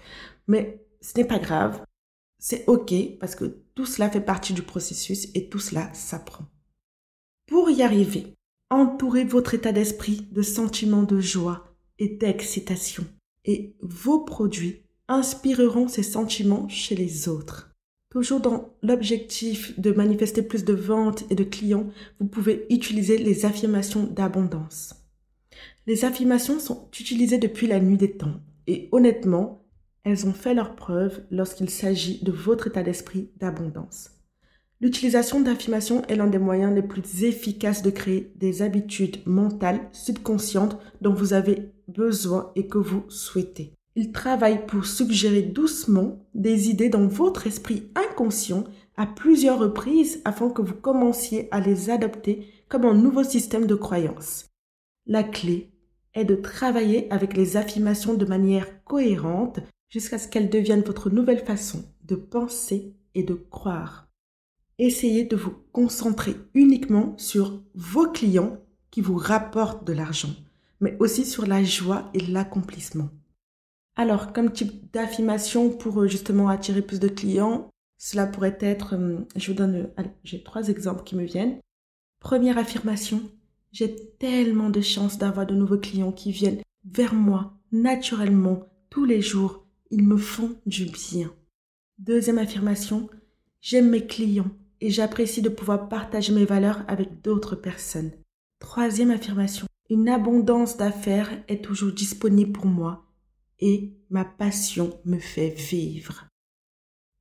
Mais 0.48 0.86
ce 1.02 1.18
n'est 1.18 1.28
pas 1.28 1.40
grave. 1.40 1.82
C'est 2.40 2.64
ok 2.68 2.94
parce 3.20 3.36
que 3.36 3.64
tout 3.76 3.86
cela 3.86 4.10
fait 4.10 4.22
partie 4.22 4.54
du 4.54 4.62
processus 4.62 5.28
et 5.34 5.50
tout 5.50 5.60
cela 5.60 5.94
s'apprend. 5.94 6.46
Pour 7.48 7.70
y 7.70 7.84
arriver, 7.84 8.36
entourez 8.70 9.24
votre 9.24 9.54
état 9.54 9.72
d'esprit 9.72 10.28
de 10.32 10.42
sentiments 10.42 11.04
de 11.04 11.20
joie 11.20 11.76
et 12.00 12.10
d'excitation 12.10 13.06
et 13.46 13.76
vos 13.82 14.20
produits 14.20 14.84
inspireront 15.08 15.88
ces 15.88 16.04
sentiments 16.04 16.68
chez 16.68 16.96
les 16.96 17.30
autres. 17.30 17.75
Toujours 18.16 18.40
dans 18.40 18.74
l'objectif 18.82 19.78
de 19.78 19.92
manifester 19.92 20.42
plus 20.42 20.64
de 20.64 20.72
ventes 20.72 21.26
et 21.30 21.36
de 21.36 21.44
clients, 21.44 21.88
vous 22.22 22.28
pouvez 22.28 22.66
utiliser 22.70 23.18
les 23.18 23.46
affirmations 23.46 24.04
d'abondance. 24.04 24.96
Les 25.86 26.06
affirmations 26.06 26.62
sont 26.62 26.88
utilisées 26.98 27.40
depuis 27.40 27.68
la 27.68 27.82
nuit 27.82 27.98
des 27.98 28.16
temps 28.16 28.40
et 28.68 28.88
honnêtement, 28.94 29.66
elles 30.06 30.26
ont 30.28 30.34
fait 30.34 30.54
leur 30.54 30.78
preuve 30.78 31.24
lorsqu'il 31.30 31.70
s'agit 31.70 32.24
de 32.24 32.32
votre 32.32 32.68
état 32.68 32.84
d'esprit 32.84 33.32
d'abondance. 33.36 34.12
L'utilisation 34.80 35.42
d'affirmations 35.42 36.06
est 36.08 36.16
l'un 36.16 36.28
des 36.28 36.40
moyens 36.40 36.74
les 36.74 36.84
plus 36.84 37.26
efficaces 37.26 37.82
de 37.82 37.90
créer 37.90 38.32
des 38.38 38.62
habitudes 38.62 39.18
mentales 39.26 39.90
subconscientes 39.92 40.78
dont 41.02 41.14
vous 41.14 41.34
avez 41.34 41.74
besoin 41.90 42.54
et 42.56 42.68
que 42.68 42.78
vous 42.78 43.04
souhaitez. 43.10 43.74
Il 43.98 44.12
travaille 44.12 44.66
pour 44.66 44.86
suggérer 44.86 45.42
doucement 45.42 46.20
des 46.34 46.70
idées 46.70 46.90
dans 46.90 47.08
votre 47.08 47.48
esprit 47.48 47.90
inconscient 47.96 48.66
à 48.98 49.06
plusieurs 49.06 49.60
reprises 49.60 50.22
afin 50.26 50.50
que 50.50 50.62
vous 50.62 50.74
commenciez 50.74 51.48
à 51.52 51.62
les 51.62 51.90
adopter 51.90 52.46
comme 52.68 52.86
un 52.86 52.94
nouveau 52.94 53.24
système 53.24 53.68
de 53.68 53.76
croyance. 53.76 54.48
La 55.06 55.24
clé 55.24 55.72
est 56.14 56.26
de 56.26 56.36
travailler 56.36 57.12
avec 57.12 57.38
les 57.38 57.56
affirmations 57.56 58.16
de 58.16 58.26
manière 58.26 58.84
cohérente 58.84 59.60
jusqu'à 59.90 60.18
ce 60.18 60.28
qu'elles 60.28 60.50
deviennent 60.50 60.82
votre 60.82 61.10
nouvelle 61.10 61.46
façon 61.46 61.86
de 62.04 62.16
penser 62.16 62.94
et 63.14 63.24
de 63.24 63.34
croire. 63.34 64.10
Essayez 64.78 65.24
de 65.24 65.38
vous 65.38 65.54
concentrer 65.72 66.36
uniquement 66.54 67.14
sur 67.18 67.62
vos 67.76 68.08
clients 68.08 68.58
qui 68.92 69.00
vous 69.00 69.16
rapportent 69.16 69.86
de 69.86 69.94
l'argent, 69.94 70.34
mais 70.82 70.98
aussi 71.00 71.24
sur 71.24 71.46
la 71.46 71.64
joie 71.64 72.10
et 72.14 72.20
l'accomplissement. 72.20 73.10
Alors, 73.96 74.34
comme 74.34 74.52
type 74.52 74.92
d'affirmation 74.92 75.70
pour 75.70 76.02
euh, 76.02 76.08
justement 76.08 76.50
attirer 76.50 76.82
plus 76.82 77.00
de 77.00 77.08
clients, 77.08 77.70
cela 77.98 78.28
pourrait 78.28 78.58
être, 78.60 78.96
euh, 78.96 79.20
je 79.36 79.52
vous 79.52 79.58
donne, 79.58 79.90
j'ai 80.24 80.44
trois 80.44 80.68
exemples 80.68 81.04
qui 81.04 81.16
me 81.16 81.24
viennent. 81.24 81.60
Première 82.20 82.58
affirmation, 82.58 83.22
j'ai 83.72 83.96
tellement 84.20 84.70
de 84.70 84.82
chance 84.82 85.18
d'avoir 85.18 85.46
de 85.46 85.56
nouveaux 85.56 85.78
clients 85.78 86.12
qui 86.12 86.32
viennent 86.32 86.62
vers 86.84 87.14
moi 87.14 87.58
naturellement 87.72 88.68
tous 88.90 89.06
les 89.06 89.22
jours. 89.22 89.66
Ils 89.92 90.04
me 90.04 90.18
font 90.18 90.56
du 90.66 90.86
bien. 90.86 91.32
Deuxième 91.98 92.38
affirmation, 92.38 93.10
j'aime 93.62 93.90
mes 93.90 94.06
clients 94.06 94.52
et 94.82 94.90
j'apprécie 94.90 95.42
de 95.42 95.50
pouvoir 95.50 95.88
partager 95.88 96.34
mes 96.34 96.46
valeurs 96.46 96.84
avec 96.90 97.22
d'autres 97.22 97.56
personnes. 97.56 98.12
Troisième 98.60 99.12
affirmation, 99.12 99.68
une 99.90 100.10
abondance 100.10 100.76
d'affaires 100.76 101.32
est 101.48 101.64
toujours 101.64 101.94
disponible 101.94 102.52
pour 102.52 102.66
moi 102.66 103.06
et 103.60 103.94
ma 104.10 104.26
passion 104.26 105.00
me 105.06 105.20
fait 105.20 105.50
vivre. 105.50 106.28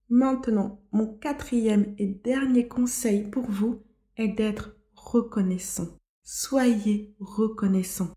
Maintenant, 0.09 0.83
mon 0.93 1.07
quatrième 1.07 1.95
et 1.99 2.07
dernier 2.07 2.69
conseil 2.69 3.25
pour 3.25 3.51
vous 3.51 3.83
est 4.17 4.29
d'être 4.29 4.77
reconnaissant. 4.95 5.89
Soyez 6.23 7.15
reconnaissant. 7.21 8.11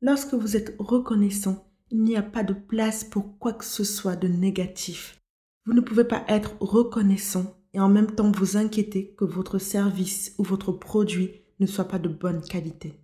Lorsque 0.00 0.34
vous 0.34 0.56
êtes 0.56 0.74
reconnaissant, 0.78 1.68
il 1.90 2.02
n'y 2.02 2.16
a 2.16 2.22
pas 2.22 2.42
de 2.42 2.54
place 2.54 3.04
pour 3.04 3.38
quoi 3.38 3.52
que 3.52 3.64
ce 3.64 3.84
soit 3.84 4.16
de 4.16 4.28
négatif. 4.28 5.20
Vous 5.66 5.74
ne 5.74 5.80
pouvez 5.80 6.04
pas 6.04 6.24
être 6.28 6.56
reconnaissant 6.60 7.56
et 7.74 7.80
en 7.80 7.88
même 7.88 8.10
temps 8.10 8.32
vous 8.32 8.56
inquiéter 8.56 9.14
que 9.14 9.24
votre 9.24 9.58
service 9.58 10.34
ou 10.38 10.42
votre 10.42 10.72
produit 10.72 11.42
ne 11.60 11.66
soit 11.66 11.84
pas 11.86 11.98
de 11.98 12.08
bonne 12.08 12.42
qualité. 12.42 13.01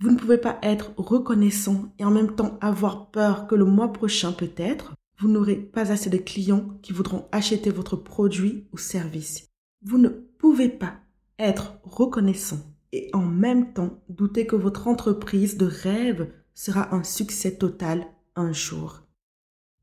Vous 0.00 0.10
ne 0.10 0.16
pouvez 0.16 0.38
pas 0.38 0.58
être 0.62 0.92
reconnaissant 0.98 1.92
et 1.98 2.04
en 2.04 2.10
même 2.10 2.34
temps 2.34 2.58
avoir 2.60 3.10
peur 3.10 3.46
que 3.46 3.54
le 3.54 3.64
mois 3.64 3.92
prochain 3.92 4.32
peut-être, 4.32 4.94
vous 5.18 5.28
n'aurez 5.28 5.56
pas 5.56 5.90
assez 5.90 6.10
de 6.10 6.18
clients 6.18 6.78
qui 6.82 6.92
voudront 6.92 7.26
acheter 7.32 7.70
votre 7.70 7.96
produit 7.96 8.66
ou 8.72 8.78
service. 8.78 9.48
Vous 9.82 9.96
ne 9.96 10.08
pouvez 10.08 10.68
pas 10.68 10.96
être 11.38 11.78
reconnaissant 11.82 12.58
et 12.92 13.08
en 13.14 13.24
même 13.24 13.72
temps 13.72 14.02
douter 14.10 14.46
que 14.46 14.56
votre 14.56 14.86
entreprise 14.86 15.56
de 15.56 15.66
rêve 15.66 16.30
sera 16.54 16.94
un 16.94 17.02
succès 17.02 17.56
total 17.56 18.06
un 18.34 18.52
jour. 18.52 19.02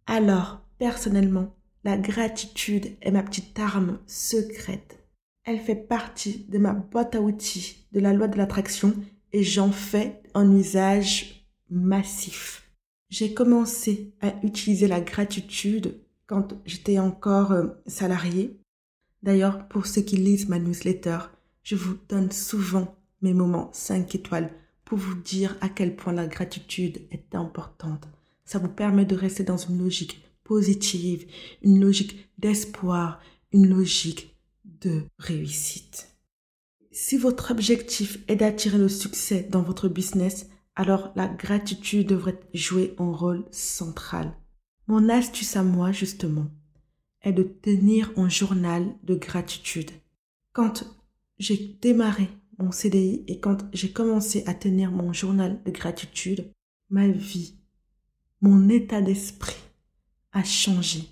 Alors, 0.06 0.62
personnellement, 0.78 1.56
la 1.84 1.97
gratitude 1.97 2.95
est 3.02 3.12
ma 3.12 3.23
petite 3.23 3.58
arme 3.60 3.99
secrète. 4.06 5.04
Elle 5.43 5.60
fait 5.60 5.76
partie 5.76 6.45
de 6.49 6.58
ma 6.58 6.73
boîte 6.73 7.15
à 7.15 7.21
outils 7.21 7.88
de 7.91 7.99
la 7.99 8.13
loi 8.13 8.28
de 8.28 8.38
l'attraction 8.38 8.93
et 9.34 9.43
j'en 9.43 9.72
fais 9.72 10.22
un 10.34 10.56
usage 10.56 11.48
massif. 11.69 12.72
J'ai 13.10 13.34
commencé 13.34 14.13
à 14.22 14.34
utiliser 14.43 14.88
la 14.88 15.02
gratitude 15.02 16.00
quand 16.26 16.54
j'étais 16.65 17.00
encore 17.00 17.52
euh, 17.52 17.67
salarié. 17.86 18.60
D'ailleurs, 19.22 19.67
pour 19.67 19.86
ceux 19.86 20.02
qui 20.02 20.17
lisent 20.17 20.50
ma 20.50 20.60
newsletter, 20.60 21.19
je 21.63 21.76
vous 21.76 21.98
donne 22.10 22.32
souvent 22.32 22.96
mes 23.22 23.34
moments 23.34 23.69
5 23.74 24.15
étoiles 24.15 24.52
pour 24.86 24.98
vous 24.98 25.15
dire 25.15 25.56
à 25.62 25.69
quel 25.69 25.96
point 25.96 26.13
la 26.13 26.28
gratitude 26.28 27.02
est 27.12 27.36
importante. 27.36 28.08
Ça 28.46 28.60
vous 28.60 28.69
permet 28.69 29.06
de 29.06 29.15
rester 29.15 29.43
dans 29.43 29.58
une 29.58 29.80
logique 29.80 30.24
positive, 30.43 31.26
une 31.62 31.80
logique 31.80 32.30
d'espoir, 32.38 33.22
une 33.52 33.69
logique 33.69 34.36
de 34.65 35.04
réussite. 35.17 36.12
Si 36.95 37.17
votre 37.17 37.49
objectif 37.49 38.19
est 38.27 38.36
d'attirer 38.36 38.77
le 38.77 38.88
succès 38.88 39.47
dans 39.49 39.63
votre 39.63 39.89
business, 39.89 40.47
alors 40.75 41.12
la 41.15 41.27
gratitude 41.27 42.08
devrait 42.08 42.39
jouer 42.53 42.93
un 42.99 43.12
rôle 43.12 43.45
central. 43.49 44.32
Mon 44.86 45.10
astuce 45.10 45.56
à 45.56 45.63
moi, 45.63 45.91
justement, 45.91 46.51
est 47.23 47.34
de 47.34 47.41
tenir 47.41 48.12
un 48.15 48.29
journal 48.29 48.95
de 49.01 49.15
gratitude. 49.15 49.89
Quand 50.51 50.84
j'ai 51.39 51.79
démarré 51.82 52.29
mon 52.60 52.71
CDI 52.71 53.23
et 53.27 53.39
quand 53.39 53.65
j'ai 53.73 53.91
commencé 53.91 54.43
à 54.45 54.53
tenir 54.53 54.91
mon 54.91 55.13
journal 55.13 55.63
de 55.63 55.71
gratitude, 55.71 56.51
ma 56.91 57.08
vie, 57.08 57.56
mon 58.41 58.69
état 58.69 59.01
d'esprit 59.01 59.58
a 60.32 60.43
changé. 60.43 61.10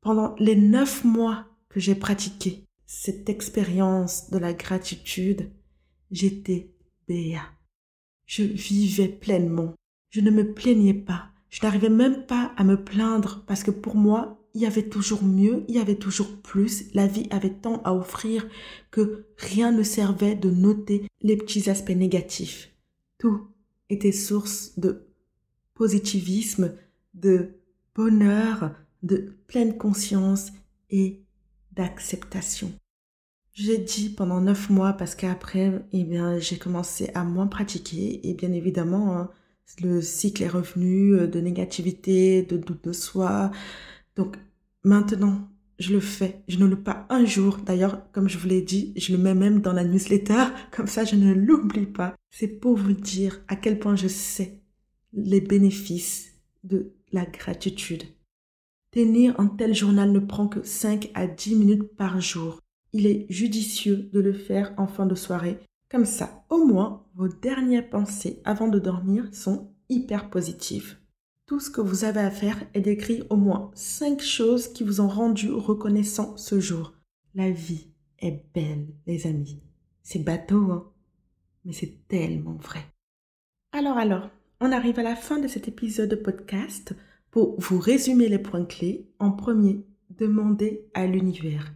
Pendant 0.00 0.34
les 0.40 0.56
neuf 0.56 1.04
mois 1.04 1.46
que 1.68 1.78
j'ai 1.78 1.94
pratiqué 1.94 2.65
cette 2.86 3.28
expérience 3.28 4.30
de 4.30 4.38
la 4.38 4.52
gratitude, 4.52 5.50
j'étais 6.10 6.72
béat. 7.08 7.50
Je 8.26 8.42
vivais 8.42 9.08
pleinement. 9.08 9.74
Je 10.10 10.20
ne 10.20 10.30
me 10.30 10.54
plaignais 10.54 10.94
pas. 10.94 11.30
Je 11.50 11.62
n'arrivais 11.62 11.90
même 11.90 12.26
pas 12.26 12.52
à 12.56 12.64
me 12.64 12.82
plaindre 12.82 13.44
parce 13.46 13.62
que 13.62 13.70
pour 13.70 13.96
moi, 13.96 14.42
il 14.54 14.62
y 14.62 14.66
avait 14.66 14.88
toujours 14.88 15.22
mieux, 15.22 15.64
il 15.68 15.74
y 15.74 15.78
avait 15.78 15.98
toujours 15.98 16.40
plus. 16.40 16.92
La 16.94 17.06
vie 17.06 17.26
avait 17.30 17.54
tant 17.54 17.82
à 17.82 17.92
offrir 17.92 18.48
que 18.90 19.26
rien 19.36 19.70
ne 19.70 19.82
servait 19.82 20.34
de 20.34 20.50
noter 20.50 21.06
les 21.20 21.36
petits 21.36 21.68
aspects 21.68 21.90
négatifs. 21.90 22.72
Tout 23.18 23.48
était 23.90 24.12
source 24.12 24.78
de 24.78 25.06
positivisme, 25.74 26.74
de 27.14 27.50
bonheur, 27.94 28.74
de 29.02 29.36
pleine 29.46 29.76
conscience 29.76 30.52
et 30.90 31.25
d'acceptation. 31.76 32.72
J'ai 33.52 33.78
dit 33.78 34.10
pendant 34.10 34.40
neuf 34.40 34.68
mois 34.68 34.92
parce 34.92 35.14
qu'après, 35.14 35.72
eh 35.92 36.04
bien, 36.04 36.38
j'ai 36.38 36.58
commencé 36.58 37.10
à 37.14 37.24
moins 37.24 37.46
pratiquer 37.46 38.28
et 38.28 38.34
bien 38.34 38.52
évidemment, 38.52 39.16
hein, 39.16 39.30
le 39.82 40.00
cycle 40.02 40.42
est 40.42 40.48
revenu 40.48 41.14
euh, 41.14 41.26
de 41.26 41.40
négativité, 41.40 42.42
de 42.42 42.56
doute 42.56 42.84
de 42.84 42.92
soi. 42.92 43.50
Donc 44.14 44.36
maintenant, 44.84 45.48
je 45.78 45.92
le 45.92 46.00
fais. 46.00 46.42
Je 46.48 46.58
ne 46.58 46.66
le 46.66 46.80
pas 46.82 47.06
un 47.10 47.24
jour. 47.24 47.58
D'ailleurs, 47.58 48.10
comme 48.12 48.28
je 48.28 48.38
vous 48.38 48.48
l'ai 48.48 48.62
dit, 48.62 48.92
je 48.96 49.12
le 49.12 49.18
mets 49.18 49.34
même 49.34 49.60
dans 49.60 49.72
la 49.72 49.84
newsletter. 49.84 50.44
Comme 50.70 50.86
ça, 50.86 51.04
je 51.04 51.16
ne 51.16 51.32
l'oublie 51.32 51.86
pas. 51.86 52.14
C'est 52.30 52.48
pour 52.48 52.76
vous 52.76 52.92
dire 52.92 53.40
à 53.48 53.56
quel 53.56 53.78
point 53.78 53.96
je 53.96 54.08
sais 54.08 54.60
les 55.12 55.40
bénéfices 55.40 56.34
de 56.64 56.92
la 57.12 57.24
gratitude. 57.24 58.04
Tenir 58.96 59.38
un 59.38 59.48
tel 59.48 59.74
journal 59.74 60.10
ne 60.10 60.20
prend 60.20 60.48
que 60.48 60.62
5 60.62 61.10
à 61.12 61.26
10 61.26 61.56
minutes 61.56 61.96
par 61.96 62.18
jour 62.18 62.62
il 62.94 63.06
est 63.06 63.26
judicieux 63.28 64.08
de 64.14 64.20
le 64.20 64.32
faire 64.32 64.72
en 64.78 64.86
fin 64.86 65.04
de 65.04 65.14
soirée. 65.14 65.58
Comme 65.90 66.06
ça, 66.06 66.46
au 66.48 66.64
moins, 66.64 67.04
vos 67.14 67.28
dernières 67.28 67.90
pensées 67.90 68.40
avant 68.46 68.68
de 68.68 68.78
dormir 68.78 69.28
sont 69.34 69.70
hyper 69.90 70.30
positives. 70.30 70.96
Tout 71.44 71.60
ce 71.60 71.68
que 71.68 71.82
vous 71.82 72.04
avez 72.04 72.20
à 72.20 72.30
faire 72.30 72.58
est 72.72 72.80
d'écrire 72.80 73.26
au 73.28 73.36
moins 73.36 73.70
5 73.74 74.22
choses 74.22 74.68
qui 74.68 74.82
vous 74.82 75.02
ont 75.02 75.08
rendu 75.08 75.50
reconnaissant 75.50 76.34
ce 76.38 76.58
jour. 76.58 76.94
La 77.34 77.50
vie 77.50 77.88
est 78.20 78.46
belle, 78.54 78.86
les 79.06 79.26
amis. 79.26 79.60
C'est 80.04 80.24
bateau, 80.24 80.72
hein? 80.72 80.90
Mais 81.66 81.74
c'est 81.74 82.08
tellement 82.08 82.56
vrai. 82.56 82.86
Alors, 83.72 83.98
alors, 83.98 84.30
on 84.62 84.72
arrive 84.72 84.98
à 84.98 85.02
la 85.02 85.16
fin 85.16 85.38
de 85.38 85.48
cet 85.48 85.68
épisode 85.68 86.08
de 86.08 86.16
podcast. 86.16 86.94
Pour 87.36 87.60
vous 87.60 87.78
résumer 87.78 88.30
les 88.30 88.38
points 88.38 88.64
clés, 88.64 89.10
en 89.18 89.30
premier, 89.30 89.84
demandez 90.08 90.88
à 90.94 91.06
l'univers. 91.06 91.70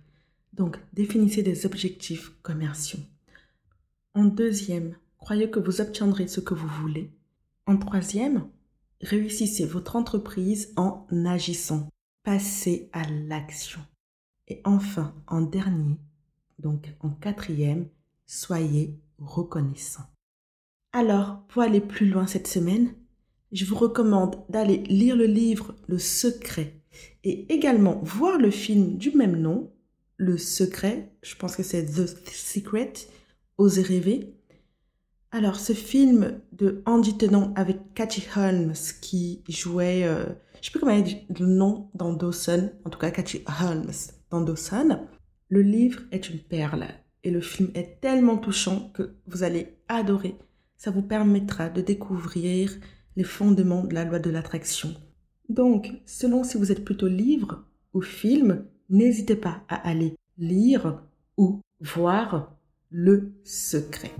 Donc, 0.54 0.78
définissez 0.94 1.42
des 1.42 1.66
objectifs 1.66 2.30
commerciaux. 2.40 3.00
En 4.14 4.24
deuxième, 4.24 4.96
croyez 5.18 5.50
que 5.50 5.60
vous 5.60 5.82
obtiendrez 5.82 6.28
ce 6.28 6.40
que 6.40 6.54
vous 6.54 6.66
voulez. 6.80 7.10
En 7.66 7.76
troisième, 7.76 8.48
réussissez 9.02 9.66
votre 9.66 9.96
entreprise 9.96 10.72
en 10.76 11.06
agissant. 11.26 11.90
Passez 12.22 12.88
à 12.94 13.06
l'action. 13.10 13.82
Et 14.48 14.62
enfin, 14.64 15.12
en 15.26 15.42
dernier, 15.42 15.98
donc 16.58 16.90
en 17.00 17.10
quatrième, 17.10 17.86
soyez 18.26 18.98
reconnaissant. 19.18 20.06
Alors, 20.94 21.42
pour 21.48 21.60
aller 21.60 21.82
plus 21.82 22.08
loin 22.08 22.26
cette 22.26 22.48
semaine, 22.48 22.94
je 23.52 23.64
vous 23.64 23.76
recommande 23.76 24.36
d'aller 24.48 24.78
lire 24.88 25.16
le 25.16 25.26
livre 25.26 25.74
Le 25.86 25.98
Secret 25.98 26.74
et 27.24 27.52
également 27.52 28.00
voir 28.02 28.38
le 28.38 28.50
film 28.50 28.96
du 28.96 29.10
même 29.16 29.36
nom 29.36 29.70
le 30.20 30.36
secret, 30.36 31.10
je 31.22 31.34
pense 31.34 31.56
que 31.56 31.62
c'est 31.62 31.86
The 31.86 32.06
Secret, 32.30 32.92
Oser 33.56 33.80
rêver. 33.80 34.34
Alors, 35.30 35.58
ce 35.58 35.72
film 35.72 36.42
de 36.52 36.82
Andy 36.84 37.16
Tennant 37.16 37.54
avec 37.56 37.94
Cathy 37.94 38.22
Holmes 38.36 38.74
qui 39.00 39.42
jouait, 39.48 40.04
euh, 40.04 40.26
je 40.60 40.66
sais 40.66 40.70
plus 40.70 40.80
comment 40.80 41.00
dire 41.00 41.16
le 41.38 41.46
nom 41.46 41.88
dans 41.94 42.12
Dawson, 42.12 42.70
en 42.84 42.90
tout 42.90 42.98
cas 42.98 43.10
Cathy 43.10 43.42
Holmes 43.62 43.94
dans 44.28 44.42
Dawson. 44.42 45.06
Le 45.48 45.62
livre 45.62 46.02
est 46.12 46.28
une 46.28 46.40
perle 46.40 46.86
et 47.24 47.30
le 47.30 47.40
film 47.40 47.70
est 47.74 48.02
tellement 48.02 48.36
touchant 48.36 48.90
que 48.92 49.14
vous 49.26 49.42
allez 49.42 49.78
adorer. 49.88 50.36
Ça 50.76 50.90
vous 50.90 51.02
permettra 51.02 51.70
de 51.70 51.80
découvrir 51.80 52.72
les 53.16 53.24
fondements 53.24 53.84
de 53.84 53.94
la 53.94 54.04
loi 54.04 54.18
de 54.18 54.30
l'attraction. 54.30 54.94
Donc, 55.48 55.92
selon 56.06 56.44
si 56.44 56.56
vous 56.56 56.70
êtes 56.70 56.84
plutôt 56.84 57.08
livre 57.08 57.64
ou 57.92 58.00
film, 58.00 58.64
n'hésitez 58.88 59.36
pas 59.36 59.62
à 59.68 59.76
aller 59.88 60.16
lire 60.38 61.02
ou 61.36 61.60
voir 61.80 62.56
le 62.90 63.32
secret. 63.44 64.12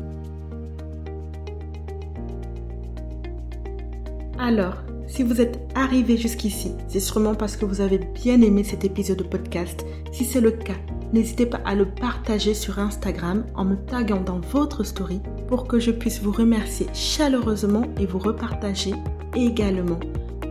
Alors, 4.39 4.77
si 5.07 5.23
vous 5.23 5.41
êtes 5.41 5.61
arrivé 5.75 6.17
jusqu'ici, 6.17 6.73
c'est 6.89 7.01
sûrement 7.01 7.35
parce 7.35 7.57
que 7.57 7.65
vous 7.65 7.81
avez 7.81 7.99
bien 7.99 8.41
aimé 8.41 8.65
cet 8.65 8.85
épisode 8.85 9.19
de 9.19 9.25
podcast. 9.25 9.85
Si 10.13 10.25
c'est 10.25 10.41
le 10.41 10.53
cas, 10.53 10.79
n'hésitez 11.13 11.47
pas 11.47 11.61
à 11.65 11.75
le 11.75 11.85
partager 11.85 12.55
sur 12.55 12.79
Instagram 12.79 13.45
en 13.55 13.65
me 13.65 13.77
taguant 13.77 14.23
dans 14.23 14.41
votre 14.41 14.83
story 14.83 15.21
pour 15.51 15.67
que 15.67 15.81
je 15.81 15.91
puisse 15.91 16.23
vous 16.23 16.31
remercier 16.31 16.87
chaleureusement 16.95 17.83
et 17.99 18.07
vous 18.07 18.21
repartager 18.21 18.95
également. 19.35 19.99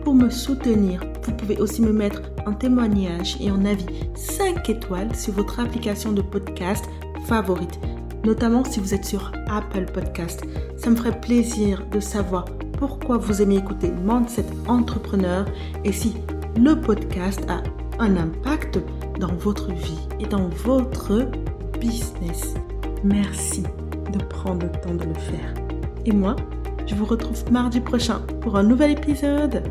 Pour 0.04 0.14
me 0.14 0.30
soutenir, 0.30 1.02
vous 1.24 1.32
pouvez 1.32 1.58
aussi 1.58 1.82
me 1.82 1.92
mettre 1.92 2.22
un 2.46 2.52
témoignage 2.52 3.36
et 3.40 3.48
un 3.48 3.64
avis 3.64 3.86
5 4.14 4.68
étoiles 4.68 5.14
sur 5.16 5.32
votre 5.32 5.58
application 5.58 6.12
de 6.12 6.22
podcast 6.22 6.84
favorite, 7.26 7.80
notamment 8.24 8.62
si 8.64 8.78
vous 8.78 8.94
êtes 8.94 9.04
sur 9.04 9.32
Apple 9.48 9.86
Podcast. 9.92 10.42
Ça 10.76 10.90
me 10.90 10.96
ferait 10.96 11.20
plaisir 11.20 11.84
de 11.90 12.00
savoir 12.00 12.44
pourquoi 12.78 13.16
vous 13.16 13.42
aimez 13.42 13.56
écouter 13.56 13.90
Mindset 14.04 14.46
Entrepreneur 14.68 15.46
et 15.84 15.92
si 15.92 16.14
le 16.58 16.78
podcast 16.78 17.40
a 17.48 17.62
un 17.98 18.16
impact 18.16 18.78
dans 19.18 19.34
votre 19.34 19.72
vie 19.72 20.08
et 20.18 20.26
dans 20.26 20.48
votre 20.48 21.26
business. 21.78 22.54
Merci 23.04 23.64
de 24.10 24.22
prendre 24.24 24.66
le 24.66 24.72
temps 24.72 24.94
de 24.94 25.04
le 25.04 25.14
faire. 25.14 25.54
Et 26.06 26.12
moi, 26.12 26.36
je 26.86 26.94
vous 26.94 27.04
retrouve 27.04 27.50
mardi 27.50 27.80
prochain 27.80 28.20
pour 28.40 28.56
un 28.56 28.62
nouvel 28.62 28.92
épisode. 28.92 29.62